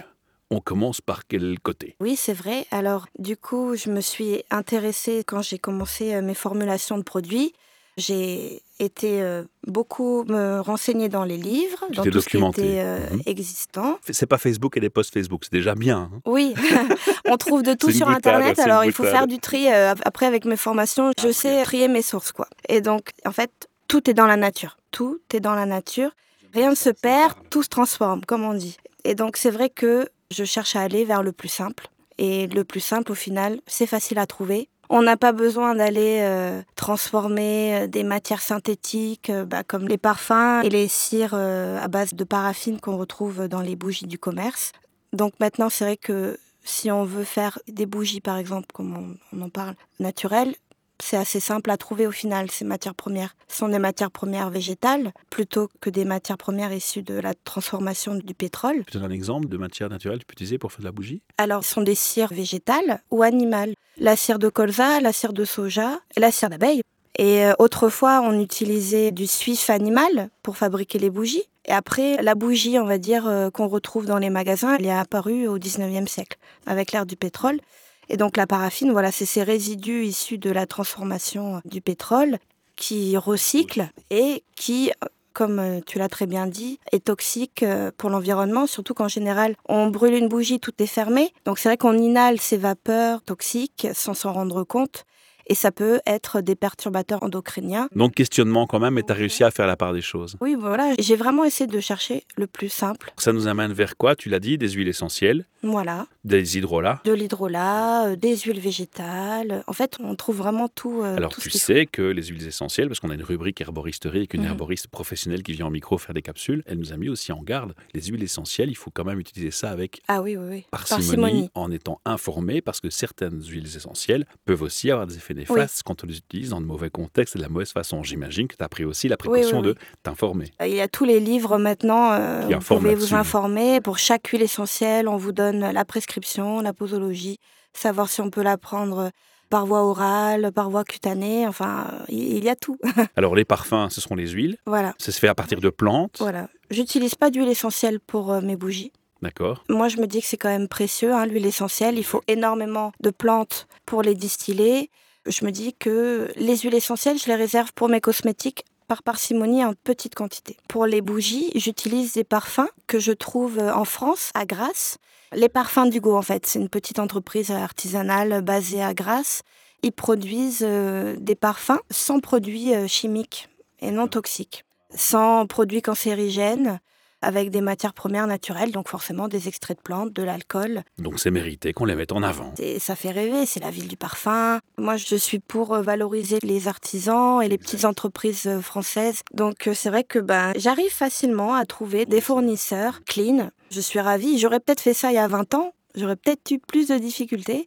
on 0.50 0.60
commence 0.60 1.02
par 1.02 1.26
quel 1.26 1.60
côté? 1.60 1.94
Oui, 2.00 2.16
c'est 2.16 2.32
vrai. 2.32 2.64
Alors, 2.70 3.06
du 3.18 3.36
coup, 3.36 3.76
je 3.76 3.90
me 3.90 4.00
suis 4.00 4.42
intéressée 4.50 5.24
quand 5.26 5.42
j'ai 5.42 5.58
commencé 5.58 6.14
euh, 6.14 6.22
mes 6.22 6.32
formulations 6.34 6.96
de 6.96 7.02
produits. 7.02 7.52
J'ai 7.98 8.62
été 8.78 9.20
euh, 9.22 9.44
beaucoup 9.66 10.24
me 10.24 10.60
renseigner 10.60 11.08
dans 11.08 11.24
les 11.24 11.36
livres, 11.36 11.84
Tu 11.90 11.96
dans 11.96 12.04
tout 12.04 12.20
ce 12.20 12.28
qui 12.28 12.38
était 12.38 12.80
euh, 12.80 12.98
Mhm. 13.10 13.22
existant. 13.26 13.98
C'est 14.08 14.26
pas 14.26 14.38
Facebook 14.38 14.76
et 14.76 14.80
les 14.80 14.88
posts 14.90 15.12
Facebook, 15.12 15.42
c'est 15.44 15.52
déjà 15.52 15.74
bien. 15.74 16.10
hein. 16.12 16.20
Oui, 16.26 16.54
on 17.26 17.36
trouve 17.36 17.62
de 17.62 17.74
tout 17.78 17.90
sur 17.90 18.06
boutade, 18.06 18.26
Internet, 18.26 18.58
alors 18.58 18.84
il 18.84 18.92
faut 18.92 19.04
faire 19.04 19.26
du 19.26 19.38
tri. 19.38 19.70
euh, 19.72 19.94
après, 20.04 20.26
avec 20.26 20.44
mes 20.46 20.56
formations, 20.56 21.12
je 21.20 21.28
Ah, 21.28 21.32
sais 21.32 21.62
trier 21.64 21.88
mes 21.88 22.02
sources, 22.02 22.32
quoi. 22.32 22.48
Et 22.68 22.80
donc, 22.80 23.10
en 23.26 23.32
fait, 23.32 23.68
tout 23.88 24.08
est 24.08 24.14
dans 24.14 24.26
la 24.26 24.36
nature. 24.36 24.78
Tout 24.90 25.20
est 25.34 25.40
dans 25.40 25.54
la 25.54 25.66
nature. 25.66 26.10
Rien 26.54 26.70
ne 26.70 26.74
se 26.74 26.90
perd, 26.90 27.34
tout 27.50 27.62
se 27.62 27.68
transforme, 27.68 28.24
comme 28.24 28.42
on 28.44 28.54
dit. 28.54 28.76
Et 29.04 29.14
donc, 29.14 29.36
c'est 29.36 29.50
vrai 29.50 29.68
que 29.70 30.08
je 30.30 30.44
cherche 30.44 30.76
à 30.76 30.80
aller 30.80 31.04
vers 31.04 31.22
le 31.22 31.32
plus 31.32 31.48
simple. 31.48 31.88
Et 32.18 32.46
le 32.46 32.64
plus 32.64 32.80
simple, 32.80 33.12
au 33.12 33.14
final, 33.14 33.60
c'est 33.66 33.86
facile 33.86 34.18
à 34.18 34.26
trouver. 34.26 34.68
On 34.94 35.00
n'a 35.00 35.16
pas 35.16 35.32
besoin 35.32 35.74
d'aller 35.74 36.18
euh, 36.20 36.60
transformer 36.76 37.74
euh, 37.74 37.86
des 37.86 38.04
matières 38.04 38.42
synthétiques 38.42 39.30
euh, 39.30 39.46
bah, 39.46 39.64
comme 39.64 39.88
les 39.88 39.96
parfums 39.96 40.60
et 40.62 40.68
les 40.68 40.86
cires 40.86 41.32
à 41.32 41.88
base 41.88 42.12
de 42.12 42.24
paraffine 42.24 42.78
qu'on 42.78 42.98
retrouve 42.98 43.48
dans 43.48 43.62
les 43.62 43.74
bougies 43.74 44.06
du 44.06 44.18
commerce. 44.18 44.72
Donc 45.14 45.32
maintenant, 45.40 45.70
c'est 45.70 45.84
vrai 45.84 45.96
que 45.96 46.38
si 46.62 46.90
on 46.90 47.04
veut 47.04 47.24
faire 47.24 47.58
des 47.68 47.86
bougies, 47.86 48.20
par 48.20 48.36
exemple, 48.36 48.66
comme 48.74 49.18
on, 49.32 49.38
on 49.38 49.42
en 49.42 49.48
parle, 49.48 49.76
naturelles, 49.98 50.54
c'est 51.02 51.16
assez 51.16 51.40
simple 51.40 51.70
à 51.70 51.76
trouver 51.76 52.06
au 52.06 52.12
final, 52.12 52.50
ces 52.50 52.64
matières 52.64 52.94
premières. 52.94 53.34
Ce 53.48 53.58
sont 53.58 53.68
des 53.68 53.80
matières 53.80 54.12
premières 54.12 54.50
végétales 54.50 55.12
plutôt 55.30 55.68
que 55.80 55.90
des 55.90 56.04
matières 56.04 56.38
premières 56.38 56.72
issues 56.72 57.02
de 57.02 57.14
la 57.14 57.34
transformation 57.34 58.14
du 58.14 58.34
pétrole. 58.34 58.84
Tu 58.90 58.98
un 58.98 59.10
exemple 59.10 59.48
de 59.48 59.56
matière 59.56 59.88
naturelle 59.88 60.18
que 60.18 60.22
tu 60.22 60.26
peux 60.26 60.32
utiliser 60.34 60.58
pour 60.58 60.70
faire 60.70 60.80
de 60.80 60.84
la 60.84 60.92
bougie 60.92 61.20
Alors, 61.38 61.64
ce 61.64 61.74
sont 61.74 61.82
des 61.82 61.96
cires 61.96 62.32
végétales 62.32 63.02
ou 63.10 63.24
animales. 63.24 63.74
La 63.98 64.14
cire 64.14 64.38
de 64.38 64.48
colza, 64.48 65.00
la 65.00 65.12
cire 65.12 65.32
de 65.32 65.44
soja 65.44 65.98
la 66.16 66.30
cire 66.30 66.50
d'abeille. 66.50 66.82
Et 67.18 67.44
euh, 67.44 67.52
autrefois, 67.58 68.22
on 68.22 68.40
utilisait 68.40 69.10
du 69.10 69.26
suif 69.26 69.70
animal 69.70 70.30
pour 70.42 70.56
fabriquer 70.56 70.98
les 70.98 71.10
bougies. 71.10 71.44
Et 71.66 71.72
après, 71.72 72.22
la 72.22 72.34
bougie, 72.34 72.78
on 72.78 72.86
va 72.86 72.98
dire, 72.98 73.26
euh, 73.26 73.50
qu'on 73.50 73.66
retrouve 73.66 74.06
dans 74.06 74.18
les 74.18 74.30
magasins, 74.30 74.76
elle 74.76 74.86
est 74.86 74.92
apparue 74.92 75.46
au 75.48 75.58
19e 75.58 76.06
siècle, 76.06 76.38
avec 76.66 76.92
l'ère 76.92 77.06
du 77.06 77.16
pétrole. 77.16 77.60
Et 78.08 78.16
donc 78.16 78.36
la 78.36 78.46
paraffine, 78.46 78.92
voilà, 78.92 79.12
c'est 79.12 79.26
ces 79.26 79.42
résidus 79.42 80.04
issus 80.04 80.38
de 80.38 80.50
la 80.50 80.66
transformation 80.66 81.60
du 81.64 81.80
pétrole 81.80 82.38
qui 82.76 83.16
recyclent 83.16 83.88
et 84.10 84.44
qui 84.56 84.90
comme 85.32 85.58
euh, 85.58 85.80
tu 85.86 85.98
l'as 85.98 86.08
très 86.08 86.26
bien 86.26 86.46
dit, 86.46 86.78
est 86.92 87.04
toxique 87.04 87.62
euh, 87.62 87.90
pour 87.96 88.10
l'environnement, 88.10 88.66
surtout 88.66 88.94
qu'en 88.94 89.08
général, 89.08 89.54
on 89.66 89.88
brûle 89.88 90.14
une 90.14 90.28
bougie, 90.28 90.60
tout 90.60 90.72
est 90.78 90.86
fermé. 90.86 91.32
Donc 91.44 91.58
c'est 91.58 91.68
vrai 91.68 91.76
qu'on 91.76 91.96
inhale 91.96 92.38
ces 92.38 92.56
vapeurs 92.56 93.22
toxiques 93.22 93.88
sans 93.94 94.14
s'en 94.14 94.32
rendre 94.32 94.62
compte 94.64 95.04
et 95.46 95.54
ça 95.54 95.72
peut 95.72 96.00
être 96.06 96.40
des 96.40 96.54
perturbateurs 96.54 97.22
endocriniens. 97.22 97.88
Donc 97.94 98.14
questionnement 98.14 98.66
quand 98.66 98.78
même, 98.78 98.98
et 98.98 99.02
tu 99.02 99.12
as 99.12 99.16
réussi 99.16 99.42
à 99.42 99.50
faire 99.50 99.66
la 99.66 99.76
part 99.76 99.92
des 99.92 100.00
choses. 100.00 100.36
Oui, 100.40 100.56
voilà, 100.58 100.94
j'ai 100.98 101.16
vraiment 101.16 101.44
essayé 101.44 101.66
de 101.66 101.80
chercher 101.80 102.24
le 102.36 102.46
plus 102.46 102.68
simple. 102.68 103.12
Ça 103.18 103.32
nous 103.32 103.48
amène 103.48 103.72
vers 103.72 103.96
quoi? 103.96 104.14
Tu 104.14 104.28
l'as 104.28 104.38
dit, 104.38 104.56
des 104.58 104.70
huiles 104.70 104.88
essentielles. 104.88 105.46
Voilà. 105.62 106.06
Des 106.24 106.56
hydrolats. 106.58 107.00
De 107.04 107.12
l'hydrolat, 107.12 108.06
euh, 108.08 108.16
des 108.16 108.36
huiles 108.36 108.60
végétales. 108.60 109.62
En 109.66 109.72
fait, 109.72 109.96
on 110.00 110.14
trouve 110.16 110.36
vraiment 110.36 110.68
tout. 110.68 111.02
Euh, 111.02 111.16
Alors 111.16 111.32
tout 111.32 111.40
tu 111.40 111.50
ce 111.50 111.58
sais 111.58 111.86
que 111.86 112.02
les 112.02 112.24
huiles 112.24 112.46
essentielles, 112.46 112.88
parce 112.88 113.00
qu'on 113.00 113.10
a 113.10 113.14
une 113.14 113.22
rubrique 113.22 113.60
herboristerie 113.60 114.18
avec 114.18 114.34
une 114.34 114.42
Mhm. 114.42 114.48
herboriste 114.48 114.88
professionnelle 114.88 115.42
qui 115.42 115.52
vient 115.52 115.66
en 115.66 115.70
micro 115.70 115.98
faire 115.98 116.14
des 116.14 116.22
capsules, 116.22 116.62
elle 116.66 116.78
nous 116.78 116.92
a 116.92 116.96
mis 116.96 117.08
aussi 117.08 117.32
en 117.32 117.42
garde. 117.42 117.74
Les 117.94 118.02
huiles 118.02 118.22
essentielles, 118.22 118.70
il 118.70 118.74
faut 118.76 118.90
quand 118.92 119.04
même 119.04 119.18
utiliser 119.20 119.50
ça 119.50 119.70
avec. 119.70 120.00
Ah 120.08 120.22
oui, 120.22 120.36
oui, 120.36 120.46
oui. 120.50 120.64
parcimonie, 120.70 121.48
en 121.54 121.70
étant 121.70 122.00
informé 122.04 122.60
parce 122.60 122.80
que 122.80 122.90
certaines 122.90 123.42
huiles 123.42 123.66
essentielles 123.76 124.24
peuvent 124.44 124.62
aussi 124.62 124.90
avoir 124.90 125.06
des 125.06 125.16
effets 125.16 125.34
néfastes 125.34 125.82
quand 125.84 126.04
on 126.04 126.06
les 126.06 126.18
utilise 126.18 126.50
dans 126.50 126.60
de 126.60 126.66
mauvais 126.66 126.90
contextes 126.90 127.36
et 127.36 127.38
de 127.38 127.42
la 127.42 127.48
mauvaise 127.48 127.72
façon. 127.72 128.02
J'imagine 128.02 128.48
que 128.48 128.56
tu 128.56 128.64
as 128.64 128.68
pris 128.68 128.84
aussi 128.84 129.08
la 129.08 129.16
précaution 129.16 129.62
de 129.62 129.74
t'informer. 130.02 130.52
Euh, 130.60 130.66
Il 130.66 130.74
y 130.74 130.80
a 130.80 130.88
tous 130.88 131.04
les 131.04 131.20
livres 131.20 131.58
maintenant. 131.58 132.12
euh, 132.12 132.48
vous 132.48 132.76
pouvez 132.76 132.94
vous 132.94 133.14
informer. 133.14 133.80
Pour 133.80 133.98
chaque 133.98 134.26
huile 134.28 134.42
essentielle, 134.42 135.08
on 135.08 135.16
vous 135.16 135.32
donne 135.32 135.51
la 135.60 135.84
prescription, 135.84 136.60
la 136.60 136.72
posologie, 136.72 137.38
savoir 137.72 138.08
si 138.08 138.20
on 138.20 138.30
peut 138.30 138.42
la 138.42 138.58
prendre 138.58 139.10
par 139.50 139.66
voie 139.66 139.82
orale, 139.82 140.50
par 140.52 140.70
voie 140.70 140.82
cutanée. 140.82 141.46
Enfin, 141.46 141.86
il 142.08 142.42
y 142.42 142.48
a 142.48 142.56
tout. 142.56 142.78
Alors 143.16 143.34
les 143.34 143.44
parfums, 143.44 143.88
ce 143.90 144.00
sont 144.00 144.14
les 144.14 144.28
huiles. 144.28 144.56
voilà. 144.66 144.94
Ça 144.98 145.12
se 145.12 145.20
fait 145.20 145.28
à 145.28 145.34
partir 145.34 145.60
de 145.60 145.68
plantes. 145.68 146.16
Voilà. 146.20 146.48
J'utilise 146.70 147.14
pas 147.14 147.30
d'huile 147.30 147.50
essentielle 147.50 148.00
pour 148.00 148.32
euh, 148.32 148.40
mes 148.40 148.56
bougies. 148.56 148.92
D'accord. 149.20 149.62
Moi, 149.68 149.88
je 149.88 149.98
me 149.98 150.06
dis 150.06 150.20
que 150.20 150.26
c'est 150.26 150.38
quand 150.38 150.48
même 150.48 150.68
précieux, 150.68 151.12
hein, 151.12 151.26
l'huile 151.26 151.46
essentielle. 151.46 151.98
Il 151.98 152.04
faut 152.04 152.22
énormément 152.28 152.92
de 153.00 153.10
plantes 153.10 153.68
pour 153.84 154.02
les 154.02 154.14
distiller. 154.14 154.90
Je 155.26 155.44
me 155.44 155.52
dis 155.52 155.74
que 155.74 156.28
les 156.36 156.56
huiles 156.56 156.74
essentielles, 156.74 157.18
je 157.18 157.26
les 157.26 157.36
réserve 157.36 157.72
pour 157.74 157.88
mes 157.88 158.00
cosmétiques 158.00 158.64
par 158.82 159.02
parcimonie 159.02 159.64
en 159.64 159.74
petite 159.74 160.14
quantité. 160.14 160.56
Pour 160.68 160.86
les 160.86 161.00
bougies, 161.00 161.50
j'utilise 161.54 162.12
des 162.14 162.24
parfums 162.24 162.68
que 162.86 162.98
je 162.98 163.12
trouve 163.12 163.58
euh, 163.58 163.74
en 163.74 163.84
France, 163.84 164.30
à 164.34 164.44
Grasse. 164.44 164.98
Les 165.32 165.48
parfums 165.48 165.88
d'Hugo, 165.88 166.16
en 166.16 166.22
fait, 166.22 166.46
c'est 166.46 166.58
une 166.58 166.68
petite 166.68 166.98
entreprise 166.98 167.50
artisanale 167.50 168.42
basée 168.42 168.82
à 168.82 168.94
Grasse. 168.94 169.42
Ils 169.82 169.92
produisent 169.92 170.64
euh, 170.66 171.16
des 171.18 171.34
parfums 171.34 171.80
sans 171.90 172.20
produits 172.20 172.74
euh, 172.74 172.86
chimiques 172.86 173.48
et 173.80 173.90
non 173.90 174.08
toxiques, 174.08 174.64
sans 174.94 175.46
produits 175.46 175.82
cancérigènes, 175.82 176.80
avec 177.22 177.50
des 177.50 177.60
matières 177.60 177.94
premières 177.94 178.26
naturelles, 178.26 178.72
donc 178.72 178.88
forcément 178.88 179.28
des 179.28 179.48
extraits 179.48 179.78
de 179.78 179.82
plantes, 179.82 180.12
de 180.12 180.22
l'alcool. 180.22 180.82
Donc 180.98 181.18
c'est 181.18 181.30
mérité 181.30 181.72
qu'on 181.72 181.84
les 181.84 181.94
mette 181.94 182.12
en 182.12 182.22
avant. 182.22 182.52
Et 182.58 182.78
ça 182.78 182.96
fait 182.96 183.10
rêver, 183.10 183.46
c'est 183.46 183.60
la 183.60 183.70
ville 183.70 183.88
du 183.88 183.96
parfum. 183.96 184.60
Moi, 184.76 184.96
je 184.96 185.16
suis 185.16 185.38
pour 185.38 185.74
euh, 185.74 185.82
valoriser 185.82 186.38
les 186.42 186.68
artisans 186.68 187.42
et 187.42 187.48
les 187.48 187.58
petites 187.58 187.84
entreprises 187.84 188.46
euh, 188.46 188.60
françaises. 188.60 189.22
Donc 189.32 189.66
euh, 189.66 189.74
c'est 189.74 189.90
vrai 189.90 190.04
que 190.04 190.18
ben, 190.18 190.52
j'arrive 190.56 190.90
facilement 190.90 191.54
à 191.54 191.64
trouver 191.64 192.04
des 192.04 192.20
fournisseurs 192.20 193.02
clean. 193.04 193.50
Je 193.70 193.80
suis 193.80 194.00
ravie. 194.00 194.38
J'aurais 194.38 194.60
peut-être 194.60 194.80
fait 194.80 194.94
ça 194.94 195.10
il 195.10 195.14
y 195.14 195.18
a 195.18 195.28
20 195.28 195.54
ans. 195.54 195.72
J'aurais 195.94 196.16
peut-être 196.16 196.50
eu 196.50 196.58
plus 196.58 196.88
de 196.88 196.96
difficultés. 196.96 197.66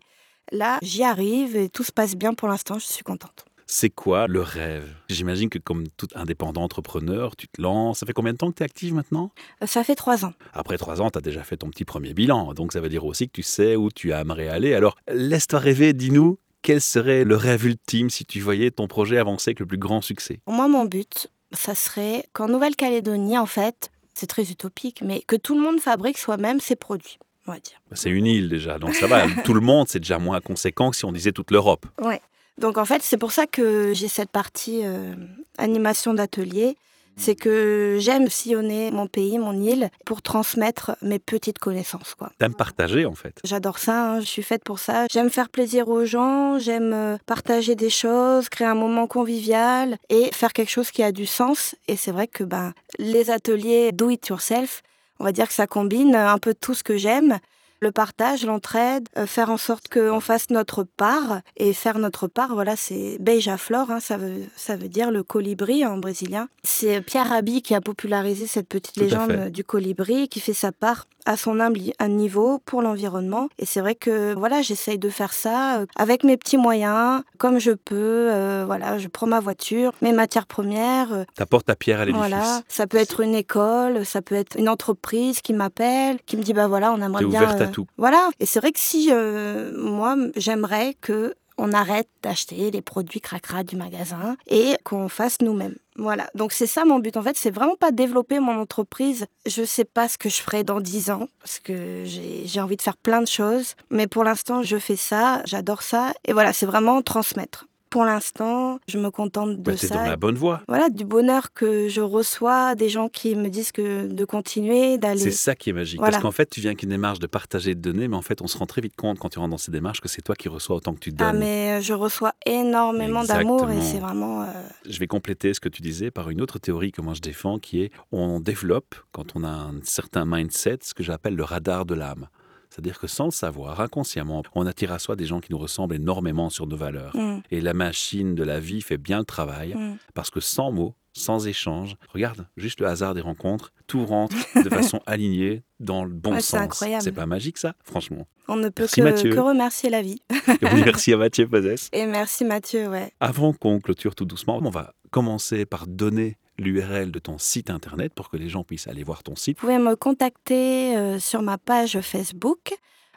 Là, 0.51 0.77
j'y 0.81 1.03
arrive 1.03 1.55
et 1.55 1.69
tout 1.69 1.83
se 1.83 1.91
passe 1.91 2.15
bien 2.15 2.33
pour 2.33 2.47
l'instant. 2.47 2.77
Je 2.79 2.85
suis 2.85 3.03
contente. 3.03 3.45
C'est 3.67 3.89
quoi 3.89 4.27
le 4.27 4.41
rêve? 4.41 4.87
J'imagine 5.09 5.49
que 5.49 5.57
comme 5.57 5.87
tout 5.97 6.07
indépendant 6.13 6.61
entrepreneur, 6.61 7.35
tu 7.35 7.47
te 7.47 7.59
lances. 7.61 7.99
Ça 7.99 8.05
fait 8.05 8.13
combien 8.13 8.31
de 8.33 8.37
temps 8.37 8.51
que 8.51 8.57
tu 8.57 8.63
es 8.63 8.65
active 8.65 8.93
maintenant? 8.93 9.31
Euh, 9.63 9.65
Ça 9.65 9.83
fait 9.83 9.95
trois 9.95 10.23
ans. 10.23 10.33
Après 10.53 10.77
trois 10.77 11.01
ans, 11.01 11.09
tu 11.09 11.17
as 11.17 11.21
déjà 11.21 11.43
fait 11.43 11.57
ton 11.57 11.69
petit 11.69 11.85
premier 11.85 12.13
bilan. 12.13 12.53
Donc 12.53 12.73
ça 12.73 12.79
veut 12.79 12.89
dire 12.89 13.05
aussi 13.05 13.27
que 13.27 13.33
tu 13.33 13.43
sais 13.43 13.75
où 13.75 13.89
tu 13.89 14.11
aimerais 14.11 14.47
aller. 14.49 14.73
Alors 14.75 14.95
laisse-toi 15.11 15.59
rêver, 15.59 15.93
dis-nous, 15.93 16.37
quel 16.61 16.79
serait 16.79 17.23
le 17.23 17.35
rêve 17.35 17.65
ultime 17.65 18.09
si 18.11 18.23
tu 18.25 18.39
voyais 18.39 18.69
ton 18.71 18.87
projet 18.87 19.17
avancer 19.17 19.49
avec 19.49 19.59
le 19.59 19.65
plus 19.65 19.77
grand 19.79 20.01
succès? 20.01 20.39
Moi, 20.47 20.67
mon 20.67 20.85
but, 20.85 21.27
ça 21.51 21.73
serait 21.73 22.25
qu'en 22.33 22.47
Nouvelle-Calédonie, 22.47 23.37
en 23.37 23.45
fait, 23.47 23.89
c'est 24.13 24.27
très 24.27 24.49
utopique, 24.51 25.01
mais 25.03 25.21
que 25.21 25.35
tout 25.35 25.55
le 25.55 25.61
monde 25.61 25.79
fabrique 25.79 26.17
soi-même 26.19 26.59
ses 26.59 26.75
produits, 26.75 27.17
on 27.47 27.51
va 27.51 27.59
dire. 27.59 27.81
Bah, 27.89 27.95
C'est 27.95 28.09
une 28.11 28.25
île 28.27 28.47
déjà, 28.49 28.77
donc 28.79 28.93
ça 28.95 29.07
va. 29.07 29.25
Tout 29.43 29.53
le 29.53 29.59
monde, 29.61 29.87
c'est 29.89 29.99
déjà 29.99 30.19
moins 30.19 30.39
conséquent 30.39 30.89
que 30.91 30.95
si 30.95 31.05
on 31.05 31.11
disait 31.11 31.31
toute 31.33 31.51
l'Europe. 31.51 31.85
Ouais. 32.01 32.21
Donc 32.59 32.77
en 32.77 32.85
fait, 32.85 33.01
c'est 33.01 33.17
pour 33.17 33.31
ça 33.31 33.47
que 33.47 33.93
j'ai 33.93 34.07
cette 34.07 34.29
partie 34.29 34.81
euh, 34.83 35.13
animation 35.57 36.13
d'atelier. 36.13 36.77
C'est 37.17 37.35
que 37.35 37.95
j'aime 38.01 38.27
sillonner 38.29 38.91
mon 38.91 39.07
pays, 39.07 39.37
mon 39.37 39.53
île, 39.53 39.89
pour 40.05 40.21
transmettre 40.21 40.97
mes 41.01 41.17
petites 41.17 41.59
connaissances. 41.59 42.13
quoi. 42.13 42.29
T'aimes 42.39 42.53
partager 42.53 43.05
en 43.05 43.15
fait. 43.15 43.39
J'adore 43.45 43.79
ça, 43.79 44.15
hein, 44.15 44.19
je 44.19 44.25
suis 44.25 44.43
faite 44.43 44.65
pour 44.65 44.79
ça. 44.79 45.05
J'aime 45.09 45.29
faire 45.29 45.47
plaisir 45.47 45.87
aux 45.87 46.03
gens, 46.03 46.59
j'aime 46.59 46.91
euh, 46.93 47.17
partager 47.25 47.75
des 47.75 47.89
choses, 47.89 48.49
créer 48.49 48.67
un 48.67 48.75
moment 48.75 49.07
convivial 49.07 49.97
et 50.09 50.29
faire 50.33 50.51
quelque 50.51 50.71
chose 50.71 50.91
qui 50.91 51.03
a 51.03 51.13
du 51.13 51.25
sens. 51.25 51.75
Et 51.87 51.95
c'est 51.95 52.11
vrai 52.11 52.27
que 52.27 52.43
ben, 52.43 52.73
les 52.99 53.31
ateliers 53.31 53.93
do 53.93 54.09
it 54.09 54.27
yourself, 54.27 54.81
on 55.19 55.23
va 55.23 55.31
dire 55.31 55.47
que 55.47 55.53
ça 55.53 55.67
combine 55.67 56.15
un 56.15 56.37
peu 56.37 56.53
tout 56.53 56.73
ce 56.73 56.83
que 56.83 56.97
j'aime. 56.97 57.39
Le 57.85 57.91
partage, 57.91 58.43
l'entraide, 58.47 59.07
euh, 59.15 59.27
faire 59.27 59.51
en 59.51 59.57
sorte 59.57 59.89
qu'on 59.89 60.19
fasse 60.19 60.49
notre 60.49 60.81
part. 60.81 61.41
Et 61.55 61.71
faire 61.71 61.99
notre 61.99 62.25
part, 62.27 62.55
voilà, 62.55 62.75
c'est 62.75 63.17
beija-flor, 63.19 63.91
hein, 63.91 63.99
ça, 63.99 64.17
veut, 64.17 64.41
ça 64.55 64.75
veut 64.75 64.89
dire 64.89 65.11
le 65.11 65.21
colibri 65.21 65.85
en 65.85 65.99
brésilien. 65.99 66.47
C'est 66.63 66.99
Pierre 67.01 67.29
Rabhi 67.29 67.61
qui 67.61 67.75
a 67.75 67.81
popularisé 67.81 68.47
cette 68.47 68.67
petite 68.67 68.95
Tout 68.95 69.01
légende 69.01 69.49
du 69.49 69.63
colibri, 69.63 70.27
qui 70.29 70.39
fait 70.39 70.55
sa 70.55 70.71
part 70.71 71.05
à 71.25 71.37
son 71.37 71.59
humble 71.59 71.79
niveau 72.09 72.59
pour 72.65 72.81
l'environnement. 72.81 73.49
Et 73.57 73.65
c'est 73.65 73.81
vrai 73.81 73.95
que 73.95 74.33
voilà, 74.35 74.61
j'essaye 74.61 74.97
de 74.99 75.09
faire 75.09 75.33
ça 75.33 75.79
euh, 75.79 75.85
avec 75.95 76.23
mes 76.23 76.37
petits 76.37 76.57
moyens, 76.57 77.23
comme 77.37 77.59
je 77.59 77.71
peux. 77.71 77.95
euh, 78.31 78.63
voilà, 78.65 78.97
je 78.97 79.07
prends 79.07 79.27
ma 79.27 79.39
voiture, 79.39 79.91
mes 80.01 80.11
matières 80.13 80.45
premières. 80.47 81.13
euh, 81.13 81.23
T'apportes 81.35 81.65
ta 81.65 81.75
pierre 81.75 81.99
à 82.01 82.05
l'édifice. 82.05 82.27
voilà, 82.29 82.61
ça 82.67 82.87
peut 82.87 82.97
être 82.97 83.19
une 83.21 83.35
école, 83.35 84.05
ça 84.05 84.21
peut 84.21 84.35
être 84.35 84.57
une 84.57 84.69
entreprise 84.69 85.41
qui 85.41 85.53
m'appelle, 85.53 86.17
qui 86.25 86.37
me 86.37 86.41
dit 86.43 86.53
bah 86.53 86.67
voilà, 86.67 86.91
on 86.91 87.01
aimerait 87.01 87.25
bien. 87.25 87.41
ouverte 87.43 87.61
à 87.61 87.67
tout. 87.67 87.87
Voilà. 87.97 88.29
Et 88.39 88.45
c'est 88.45 88.59
vrai 88.59 88.71
que 88.71 88.79
si 88.79 89.09
euh, 89.11 89.71
moi 89.77 90.15
j'aimerais 90.35 90.95
que 91.01 91.33
on 91.57 91.73
arrête 91.73 92.09
d'acheter 92.21 92.71
les 92.71 92.81
produits 92.81 93.21
cracra 93.21 93.63
du 93.63 93.75
magasin 93.75 94.35
et 94.47 94.75
qu'on 94.83 95.09
fasse 95.09 95.41
nous-mêmes. 95.41 95.75
Voilà. 95.97 96.29
Donc 96.35 96.51
c'est 96.51 96.67
ça 96.67 96.83
mon 96.83 96.99
but. 96.99 97.15
En 97.17 97.23
fait, 97.23 97.37
c'est 97.37 97.51
vraiment 97.51 97.75
pas 97.75 97.91
développer 97.91 98.39
mon 98.39 98.59
entreprise. 98.59 99.27
Je 99.45 99.63
sais 99.63 99.85
pas 99.85 100.09
ce 100.09 100.17
que 100.17 100.29
je 100.29 100.41
ferai 100.41 100.63
dans 100.63 100.81
10 100.81 101.09
ans 101.11 101.27
parce 101.39 101.59
que 101.59 102.03
j'ai 102.05 102.59
envie 102.59 102.75
de 102.75 102.81
faire 102.81 102.97
plein 102.97 103.21
de 103.21 103.27
choses. 103.27 103.75
Mais 103.89 104.07
pour 104.07 104.23
l'instant, 104.23 104.63
je 104.63 104.77
fais 104.77 104.97
ça, 104.97 105.41
j'adore 105.45 105.81
ça. 105.81 106.13
Et 106.25 106.33
voilà, 106.33 106.51
c'est 106.51 106.65
vraiment 106.65 107.01
transmettre. 107.01 107.67
Pour 107.95 108.03
l'instant, 108.03 108.77
je 108.89 108.97
me 108.99 109.09
contente 109.09 109.51
de 109.55 109.61
Bah, 109.71 109.77
ça 109.77 109.95
dans 109.95 110.03
la 110.03 110.17
bonne 110.17 110.35
voie. 110.35 110.61
voilà, 110.67 110.89
du 110.89 111.05
bonheur 111.05 111.53
que 111.53 111.87
je 111.87 112.01
reçois, 112.01 112.75
des 112.75 112.89
gens 112.89 113.07
qui 113.07 113.35
me 113.35 113.47
disent 113.47 113.71
que 113.71 114.07
de 114.07 114.25
continuer, 114.25 114.91
C'est 114.91 114.97
d'aller. 114.97 115.31
ça 115.31 115.55
qui 115.55 115.69
est 115.69 115.73
magique. 115.73 115.99
Voilà. 115.99 116.11
Parce 116.11 116.21
qu'en 116.21 116.31
fait, 116.31 116.49
tu 116.49 116.59
viens 116.59 116.71
avec 116.71 116.83
une 116.83 116.89
démarche 116.89 117.19
de 117.19 117.27
partager 117.27 117.73
de 117.73 117.79
donner, 117.79 118.09
mais 118.09 118.17
en 118.17 118.21
fait, 118.21 118.41
on 118.41 118.47
se 118.47 118.57
rend 118.57 118.65
très 118.65 118.81
vite 118.81 118.97
compte 118.97 119.17
quand 119.17 119.29
tu 119.29 119.39
rentres 119.39 119.51
dans 119.51 119.57
ces 119.57 119.71
démarches 119.71 120.01
que 120.01 120.09
c'est 120.09 120.21
toi 120.21 120.35
qui 120.35 120.49
reçois 120.49 120.75
autant 120.75 120.93
que 120.93 120.99
tu 120.99 121.11
donnes. 121.13 121.27
Ah, 121.29 121.31
mais 121.33 121.77
euh, 121.77 121.81
je 121.81 121.93
reçois 121.93 122.33
énormément 122.45 123.23
d'amour 123.23 123.71
et 123.71 123.79
c'est 123.81 123.99
vraiment. 123.99 124.41
euh, 124.41 124.45
Je 124.85 124.99
vais 124.99 125.07
compléter 125.07 125.53
ce 125.53 125.61
que 125.61 125.69
tu 125.69 125.81
disais 125.81 126.11
par 126.11 126.29
une 126.29 126.41
autre 126.41 126.59
théorie 126.59 126.91
que 126.91 126.99
moi 127.01 127.13
je 127.13 127.21
défends, 127.21 127.59
qui 127.59 127.81
est 127.81 127.91
on 128.11 128.41
développe, 128.41 128.95
quand 129.13 129.37
on 129.37 129.43
a 129.45 129.47
un 129.49 129.75
certain 129.83 130.25
mindset, 130.25 130.79
ce 130.81 130.93
que 130.93 131.01
j'appelle 131.01 131.35
le 131.35 131.43
radar 131.45 131.85
de 131.85 131.95
l'âme. 131.95 132.27
C'est-à-dire 132.75 132.99
que 132.99 133.07
sans 133.07 133.25
le 133.25 133.31
savoir, 133.31 133.79
inconsciemment, 133.79 134.43
on 134.53 134.65
attire 134.67 134.91
à 134.91 134.99
soi 134.99 135.15
des 135.15 135.25
gens 135.25 135.39
qui 135.39 135.53
nous 135.53 135.57
ressemblent 135.57 135.95
énormément 135.95 136.49
sur 136.49 136.67
nos 136.67 136.75
valeurs. 136.75 137.15
Mm, 137.15 137.39
Et 137.49 137.61
la 137.61 137.73
machine 137.73 138.35
de 138.35 138.43
la 138.43 138.59
vie 138.59 138.81
fait 138.81 138.97
bien 138.97 139.19
le 139.19 139.23
travail 139.23 139.73
mm. 139.73 139.97
parce 140.13 140.29
que 140.29 140.41
sans 140.41 140.73
mots, 140.73 140.93
sans 141.13 141.47
échange, 141.47 141.95
regarde, 142.09 142.45
juste 142.57 142.81
le 142.81 142.87
hasard 142.87 143.13
des 143.13 143.21
rencontres, 143.21 143.71
tout 143.87 144.05
rentre 144.05 144.35
de 144.61 144.69
façon 144.69 144.99
alignée 145.05 145.63
dans 145.79 146.03
le 146.03 146.11
bon 146.11 146.31
Ouais, 146.33 146.41
c'est 146.41 146.57
sens. 146.57 146.59
incroyable. 146.59 147.01
C'est 147.03 147.13
pas 147.13 147.25
magique 147.25 147.57
ça, 147.57 147.75
franchement. 147.85 148.27
On 148.49 148.57
ne 148.57 148.67
peut 148.67 148.87
Merci, 148.97 149.29
que, 149.29 149.39
remercier 149.39 149.89
la 149.89 150.01
vie. 150.01 150.21
Oui, 150.61 150.81
merci 150.83 151.13
à 151.13 151.17
Mathieu 151.17 151.47
Pozès. 151.47 151.89
Et 151.93 152.05
merci 152.05 152.43
Mathieu, 152.43 152.89
ouais. 152.89 153.13
Avant 153.21 153.53
qu'on 153.53 153.79
clôture 153.79 154.15
tout 154.15 154.25
doucement, 154.25 154.59
on 154.61 154.69
va 154.69 154.93
commencer 155.11 155.65
par 155.65 155.87
donner 155.87 156.35
l'URL 156.57 157.11
de 157.11 157.19
ton 157.19 157.37
site 157.37 157.69
internet 157.69 158.13
pour 158.13 158.29
que 158.29 158.37
les 158.37 158.49
gens 158.49 158.63
puissent 158.63 158.87
aller 158.87 159.03
voir 159.03 159.23
ton 159.23 159.35
site. 159.35 159.57
Vous 159.57 159.67
pouvez 159.67 159.77
me 159.77 159.95
contacter 159.95 160.95
euh, 160.95 161.19
sur 161.19 161.41
ma 161.41 161.57
page 161.57 161.99
Facebook, 162.01 162.73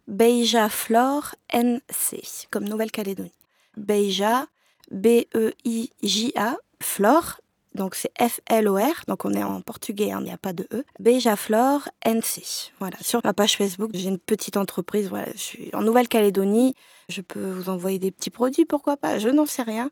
Beija 0.07 0.68
Flore 0.68 1.35
NC, 1.52 2.49
comme 2.50 2.64
Nouvelle-Calédonie. 2.64 3.33
Beija, 3.76 4.47
B-E-I-J-A, 4.90 6.57
Flore, 6.80 7.40
donc 7.75 7.95
c'est 7.95 8.11
F-L-O-R, 8.18 9.04
donc 9.07 9.25
on 9.25 9.33
est 9.33 9.42
en 9.42 9.61
portugais, 9.61 10.11
hein, 10.11 10.18
il 10.21 10.25
n'y 10.25 10.33
a 10.33 10.38
pas 10.38 10.52
de 10.52 10.66
E. 10.73 10.85
Beija 10.99 11.37
Flore 11.37 11.88
NC. 12.04 12.73
Voilà, 12.78 12.97
sur 13.00 13.21
ma 13.23 13.33
page 13.33 13.57
Facebook, 13.57 13.90
j'ai 13.95 14.09
une 14.09 14.18
petite 14.18 14.57
entreprise, 14.57 15.09
voilà, 15.09 15.28
je 15.35 15.38
suis 15.40 15.71
en 15.75 15.83
Nouvelle-Calédonie, 15.83 16.75
je 17.09 17.21
peux 17.21 17.50
vous 17.50 17.68
envoyer 17.68 17.99
des 17.99 18.11
petits 18.11 18.30
produits, 18.30 18.64
pourquoi 18.64 18.97
pas, 18.97 19.18
je 19.18 19.28
n'en 19.28 19.47
sais 19.47 19.62
rien. 19.62 19.90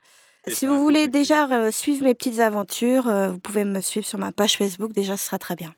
Si 0.48 0.66
vous 0.66 0.80
voulez 0.80 1.08
déjà 1.08 1.50
euh, 1.50 1.72
suivre 1.72 2.04
mes 2.04 2.14
petites 2.14 2.38
aventures, 2.38 3.08
euh, 3.08 3.30
vous 3.30 3.38
pouvez 3.40 3.64
me 3.64 3.80
suivre 3.80 4.06
sur 4.06 4.18
ma 4.18 4.30
page 4.30 4.56
Facebook, 4.56 4.92
déjà 4.92 5.16
ce 5.16 5.26
sera 5.26 5.38
très 5.38 5.56
bien. 5.56 5.74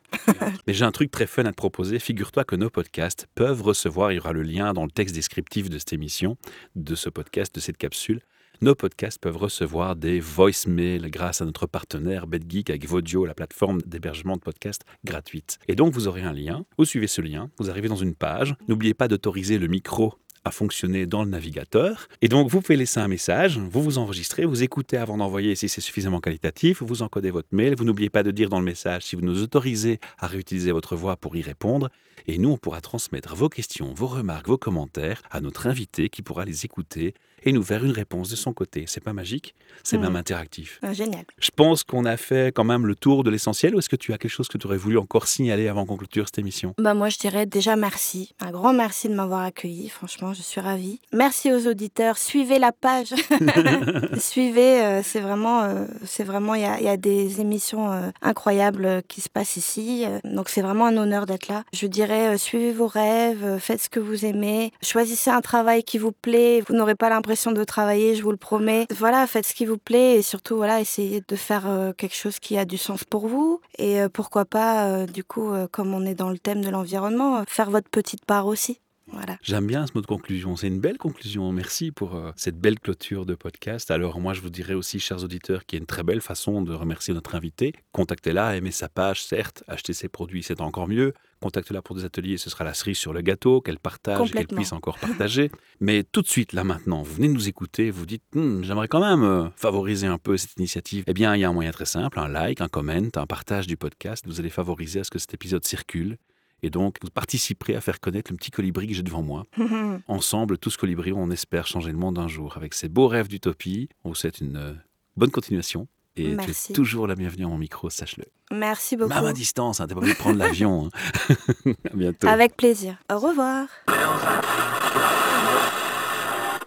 Mais 0.67 0.75
j'ai 0.75 0.85
un 0.85 0.93
truc 0.93 1.11
très 1.11 1.27
fun 1.27 1.47
à 1.47 1.53
te 1.53 1.57
proposer. 1.57 1.99
Figure-toi 1.99 2.45
que 2.45 2.55
nos 2.55 2.69
podcasts 2.69 3.29
peuvent 3.35 3.63
recevoir, 3.63 4.13
il 4.13 4.17
y 4.17 4.19
aura 4.19 4.33
le 4.33 4.43
lien 4.43 4.75
dans 4.75 4.85
le 4.85 4.91
texte 4.91 5.15
descriptif 5.15 5.71
de 5.71 5.79
cette 5.79 5.95
émission, 5.95 6.37
de 6.77 6.95
ce 6.95 7.09
podcast, 7.09 7.55
de 7.55 7.61
cette 7.61 7.79
capsule. 7.79 8.21
Nos 8.61 8.75
podcasts 8.75 9.21
peuvent 9.21 9.37
recevoir 9.37 9.97
des 9.97 10.21
voicemails 10.21 11.09
grâce 11.11 11.41
à 11.41 11.45
notre 11.45 11.67
partenaire 11.67 12.27
BetGeek 12.27 12.71
avec 12.71 12.87
Vodio, 12.87 13.25
la 13.25 13.35
plateforme 13.35 13.81
d'hébergement 13.87 14.35
de 14.35 14.41
podcasts 14.41 14.83
gratuite. 15.05 15.61
Et 15.69 15.77
donc, 15.77 15.95
vous 15.95 16.09
aurez 16.09 16.23
un 16.23 16.33
lien. 16.33 16.65
Vous 16.77 16.85
suivez 16.85 17.07
ce 17.07 17.23
lien. 17.23 17.51
Vous 17.59 17.71
arrivez 17.71 17.89
dans 17.89 17.97
une 17.97 18.17
page. 18.17 18.57
N'oubliez 18.67 18.95
pas 18.95 19.07
d'autoriser 19.07 19.59
le 19.59 19.69
micro 19.69 20.15
à 20.45 20.51
fonctionner 20.51 21.07
dans 21.07 21.25
le 21.25 21.31
navigateur. 21.31 22.09
Et 22.23 22.29
donc, 22.29 22.49
vous 22.49 22.61
pouvez 22.61 22.77
laisser 22.77 23.01
un 23.01 23.09
message, 23.09 23.59
vous 23.59 23.83
vous 23.83 23.99
enregistrez, 23.99 24.45
vous 24.45 24.63
écoutez 24.63 24.97
avant 24.97 25.17
d'envoyer 25.19 25.55
si 25.55 25.69
c'est 25.69 25.81
suffisamment 25.81 26.21
qualitatif, 26.21 26.83
vous 26.83 27.03
encodez 27.03 27.31
votre 27.31 27.49
mail, 27.53 27.75
vous 27.77 27.85
n'oubliez 27.85 28.11
pas 28.11 28.23
de 28.23 28.31
dire 28.31 28.49
dans 28.49 28.59
le 28.59 28.65
message 28.65 29.03
si 29.03 29.17
vous 29.17 29.23
nous 29.23 29.43
autorisez 29.43 30.01
à 30.19 30.27
réutiliser 30.27 30.73
votre 30.73 30.97
voix 30.97 31.17
pour 31.17 31.37
y 31.37 31.43
répondre. 31.43 31.91
Et 32.27 32.39
nous, 32.39 32.51
on 32.51 32.57
pourra 32.57 32.81
transmettre 32.81 33.35
vos 33.35 33.49
questions, 33.49 33.93
vos 33.95 34.07
remarques, 34.07 34.49
vos 34.49 34.59
commentaires 34.59 35.23
à 35.31 35.41
notre 35.41 35.67
invité 35.67 36.09
qui 36.09 36.23
pourra 36.23 36.45
les 36.45 36.65
écouter 36.65 37.15
et 37.45 37.53
nous 37.53 37.63
faire 37.63 37.85
une 37.85 37.93
réponse 37.93 38.29
de 38.31 38.37
son 38.37 38.53
côté. 38.53 38.85
C'est 38.87 39.03
pas 39.03 39.13
magique, 39.13 39.55
c'est 39.83 39.99
même 39.99 40.17
interactif. 40.17 40.79
Ah, 40.83 40.93
génial. 40.93 41.25
Je 41.39 41.51
pense 41.55 41.85
qu'on 41.85 42.05
a 42.05 42.17
fait 42.17 42.55
quand 42.55 42.65
même 42.65 42.87
le 42.87 42.95
tour 42.95 43.25
de 43.25 43.31
l'essentiel 43.31 43.75
ou 43.75 43.79
est-ce 43.79 43.89
que 43.89 43.97
tu 43.97 44.13
as 44.13 44.19
quelque 44.19 44.31
chose 44.31 44.49
que 44.49 44.59
tu 44.59 44.67
aurais 44.67 44.77
voulu 44.77 44.99
encore 44.99 45.29
signaler 45.29 45.69
avant 45.69 45.87
qu'on 45.87 45.97
clôture 45.97 46.27
cette 46.27 46.39
émission? 46.39 46.75
Bah 46.79 46.95
moi, 46.95 47.09
je 47.09 47.19
dirais 47.19 47.47
déjà 47.47 47.77
merci. 47.77 48.35
Un 48.41 48.51
grand 48.51 48.73
merci 48.73 49.09
de 49.09 49.15
m'avoir 49.15 49.41
accueilli. 49.41 49.89
Franchement, 49.89 50.35
je 50.35 50.43
suis 50.43 50.61
ravie. 50.61 51.01
Merci 51.13 51.53
aux 51.53 51.67
auditeurs. 51.67 52.19
Suivez 52.19 52.59
la 52.59 52.73
page. 52.73 53.15
Suivez. 54.19 54.83
euh, 54.83 55.03
c'est 55.03 55.21
vraiment, 55.21 55.63
euh, 55.63 55.87
c'est 56.05 56.25
vraiment. 56.25 56.55
Il 56.55 56.63
y 56.63 56.67
a, 56.67 56.79
il 56.81 56.85
y 56.85 56.89
a 56.89 56.97
des 56.97 57.41
émissions 57.41 57.93
euh, 57.93 58.11
incroyables 58.23 59.03
qui 59.09 59.21
se 59.21 59.29
passent 59.29 59.57
ici. 59.57 60.05
donc 60.25 60.49
c'est 60.49 60.63
vraiment 60.63 60.87
un 60.87 60.97
honneur 60.97 61.27
d'être 61.27 61.49
là. 61.49 61.65
Je 61.73 61.87
dirais, 61.87 62.08
euh, 62.11 62.39
suivez 62.39 62.73
vos 62.73 62.87
rêves, 62.87 63.45
euh, 63.45 63.59
faites 63.59 63.83
ce 63.83 63.89
que 63.89 64.01
vous 64.01 64.25
aimez, 64.25 64.73
choisissez 64.83 65.31
un 65.31 65.41
travail 65.41 65.83
qui 65.83 65.99
vous 65.99 66.13
plaît. 66.13 66.63
Vous 66.67 66.75
n'aurez 66.75 66.95
pas 66.95 67.09
l'impression 67.09 67.53
de 67.53 67.65
travailler, 67.65 68.15
je 68.15 68.23
vous 68.23 68.31
le 68.31 68.37
promets. 68.37 68.87
Voilà, 68.97 69.27
faites 69.27 69.47
ce 69.47 69.55
qui 69.55 69.67
vous 69.67 69.79
plaît 69.79 70.17
et 70.17 70.23
surtout, 70.23 70.57
voilà, 70.57 70.81
essayez 70.81 71.23
de 71.27 71.37
faire 71.37 71.69
euh, 71.69 71.93
quelque 71.93 72.17
chose 72.17 72.39
qui 72.39 72.57
a 72.57 72.65
du 72.65 72.79
sens 72.79 73.05
pour 73.05 73.29
vous. 73.29 73.61
Et 73.79 74.01
pourquoi 74.13 74.45
pas, 74.45 75.07
du 75.07 75.25
coup, 75.25 75.53
comme 75.71 75.95
on 75.95 76.05
est 76.05 76.15
dans 76.15 76.31
le 76.31 76.39
thème 76.39 76.63
de 76.63 76.71
l'environnement, 76.71 77.45
faire 77.47 77.71
votre 77.71 77.89
petite 77.89 78.25
part 78.25 78.47
aussi. 78.47 78.81
Voilà. 79.13 79.39
J'aime 79.43 79.67
bien 79.67 79.87
ce 79.87 79.93
mot 79.95 80.01
de 80.01 80.07
conclusion. 80.07 80.57
C'est 80.57 80.69
une 80.69 80.81
belle 80.81 80.99
conclusion. 80.99 81.51
Merci 81.53 81.91
pour 81.91 82.15
euh, 82.15 82.31
cette 82.37 82.59
belle 82.59 82.79
clôture 82.79 83.27
de 83.27 83.35
podcast. 83.35 83.91
Alors 83.91 84.21
moi, 84.21 84.35
je 84.35 84.41
vous 84.41 84.51
dirais 84.51 84.75
aussi, 84.75 85.01
chers 85.01 85.25
auditeurs, 85.25 85.65
qu'il 85.67 85.79
y 85.79 85.81
a 85.81 85.83
une 85.83 85.87
très 85.87 86.03
belle 86.03 86.21
façon 86.21 86.63
de 86.63 86.73
remercier 86.73 87.15
notre 87.15 87.35
invité. 87.35 87.73
Contactez-la, 87.93 88.57
aimez 88.57 88.71
sa 88.71 88.89
page, 88.89 89.23
certes. 89.25 89.65
Achetez 89.67 89.93
ses 89.93 90.09
produits, 90.09 90.43
c'est 90.43 90.61
encore 90.61 90.89
mieux. 90.89 91.15
Contactez-la 91.41 91.83
pour 91.83 91.95
des 91.95 92.05
ateliers, 92.05 92.37
ce 92.37 92.51
sera 92.51 92.65
la 92.65 92.75
cerise 92.75 92.99
sur 92.99 93.13
le 93.13 93.21
gâteau, 93.21 93.61
qu'elle 93.61 93.79
partage 93.79 94.33
qu'elle 94.33 94.49
puisse 94.49 94.73
encore 94.73 94.99
partager. 94.99 95.53
Mais 95.81 96.03
tout 96.03 96.21
de 96.21 96.27
suite, 96.27 96.53
là 96.53 96.65
maintenant, 96.65 97.03
vous 97.03 97.15
venez 97.15 97.29
nous 97.29 97.49
écouter, 97.49 97.93
vous 97.93 98.07
dites, 98.07 98.25
Hmm, 98.35 98.63
j'aimerais 98.63 98.89
quand 98.89 99.01
même 99.01 99.23
euh, 99.23 99.49
favoriser 99.57 100.07
un 100.07 100.19
peu 100.19 100.37
cette 100.37 100.57
initiative. 100.59 101.05
Eh 101.07 101.15
bien, 101.15 101.35
il 101.35 101.41
y 101.41 101.45
a 101.45 101.49
un 101.49 101.53
moyen 101.53 101.71
très 101.71 101.87
simple, 101.87 102.19
un 102.19 102.29
like, 102.29 102.61
un 102.61 102.69
comment, 102.69 103.09
un 103.15 103.27
partage 103.27 103.67
du 103.67 103.77
podcast. 103.77 104.25
Vous 104.27 104.39
allez 104.39 104.51
favoriser 104.51 105.01
à 105.01 105.05
ce 105.05 105.11
que 105.11 105.19
cet 105.19 105.33
épisode 105.35 105.65
circule. 105.65 106.19
Et 106.63 106.71
donc, 106.71 106.97
vous 107.03 107.11
participerez 107.11 107.77
à 107.77 107.81
faire 107.81 108.01
connaître 108.01 108.33
le 108.33 108.37
petit 108.37 108.51
colibri 108.51 108.87
que 108.89 108.95
j'ai 108.95 109.03
devant 109.03 109.23
moi. 109.23 109.45
Ensemble, 110.09 110.59
tous 110.59 110.77
colibris, 110.77 111.13
on 111.13 111.31
espère 111.31 111.67
changer 111.67 111.93
le 111.93 111.99
monde 111.99 112.19
un 112.19 112.29
jour. 112.29 112.57
Avec 112.57 112.75
ces 112.75 112.89
beaux 112.89 113.07
rêves 113.09 113.29
d'utopie, 113.29 113.89
on 114.05 114.11
vous 114.11 114.15
souhaite 114.15 114.41
une 114.41 114.57
euh, 114.57 114.73
bonne 115.17 115.31
continuation. 115.31 115.87
Et 116.17 116.37
tu 116.37 116.51
es 116.51 116.73
toujours 116.75 117.07
la 117.07 117.15
bienvenue 117.15 117.45
à 117.45 117.49
mon 117.49 117.59
micro, 117.59 117.91
sache-le. 117.91 118.25
Merci 118.51 118.97
beaucoup. 118.97 119.15
Même 119.15 119.25
à 119.27 119.33
distance, 119.33 119.81
hein, 119.81 119.87
t'es 119.87 119.95
pas 119.95 120.01
obligé 120.01 120.15
de 120.15 120.19
prendre 120.19 120.39
l'avion. 120.39 120.91
hein. 120.93 121.73
à 121.93 121.97
bientôt. 121.97 122.27
Avec 122.27 122.57
plaisir. 122.57 122.97
Au 123.09 123.19
revoir. 123.21 123.69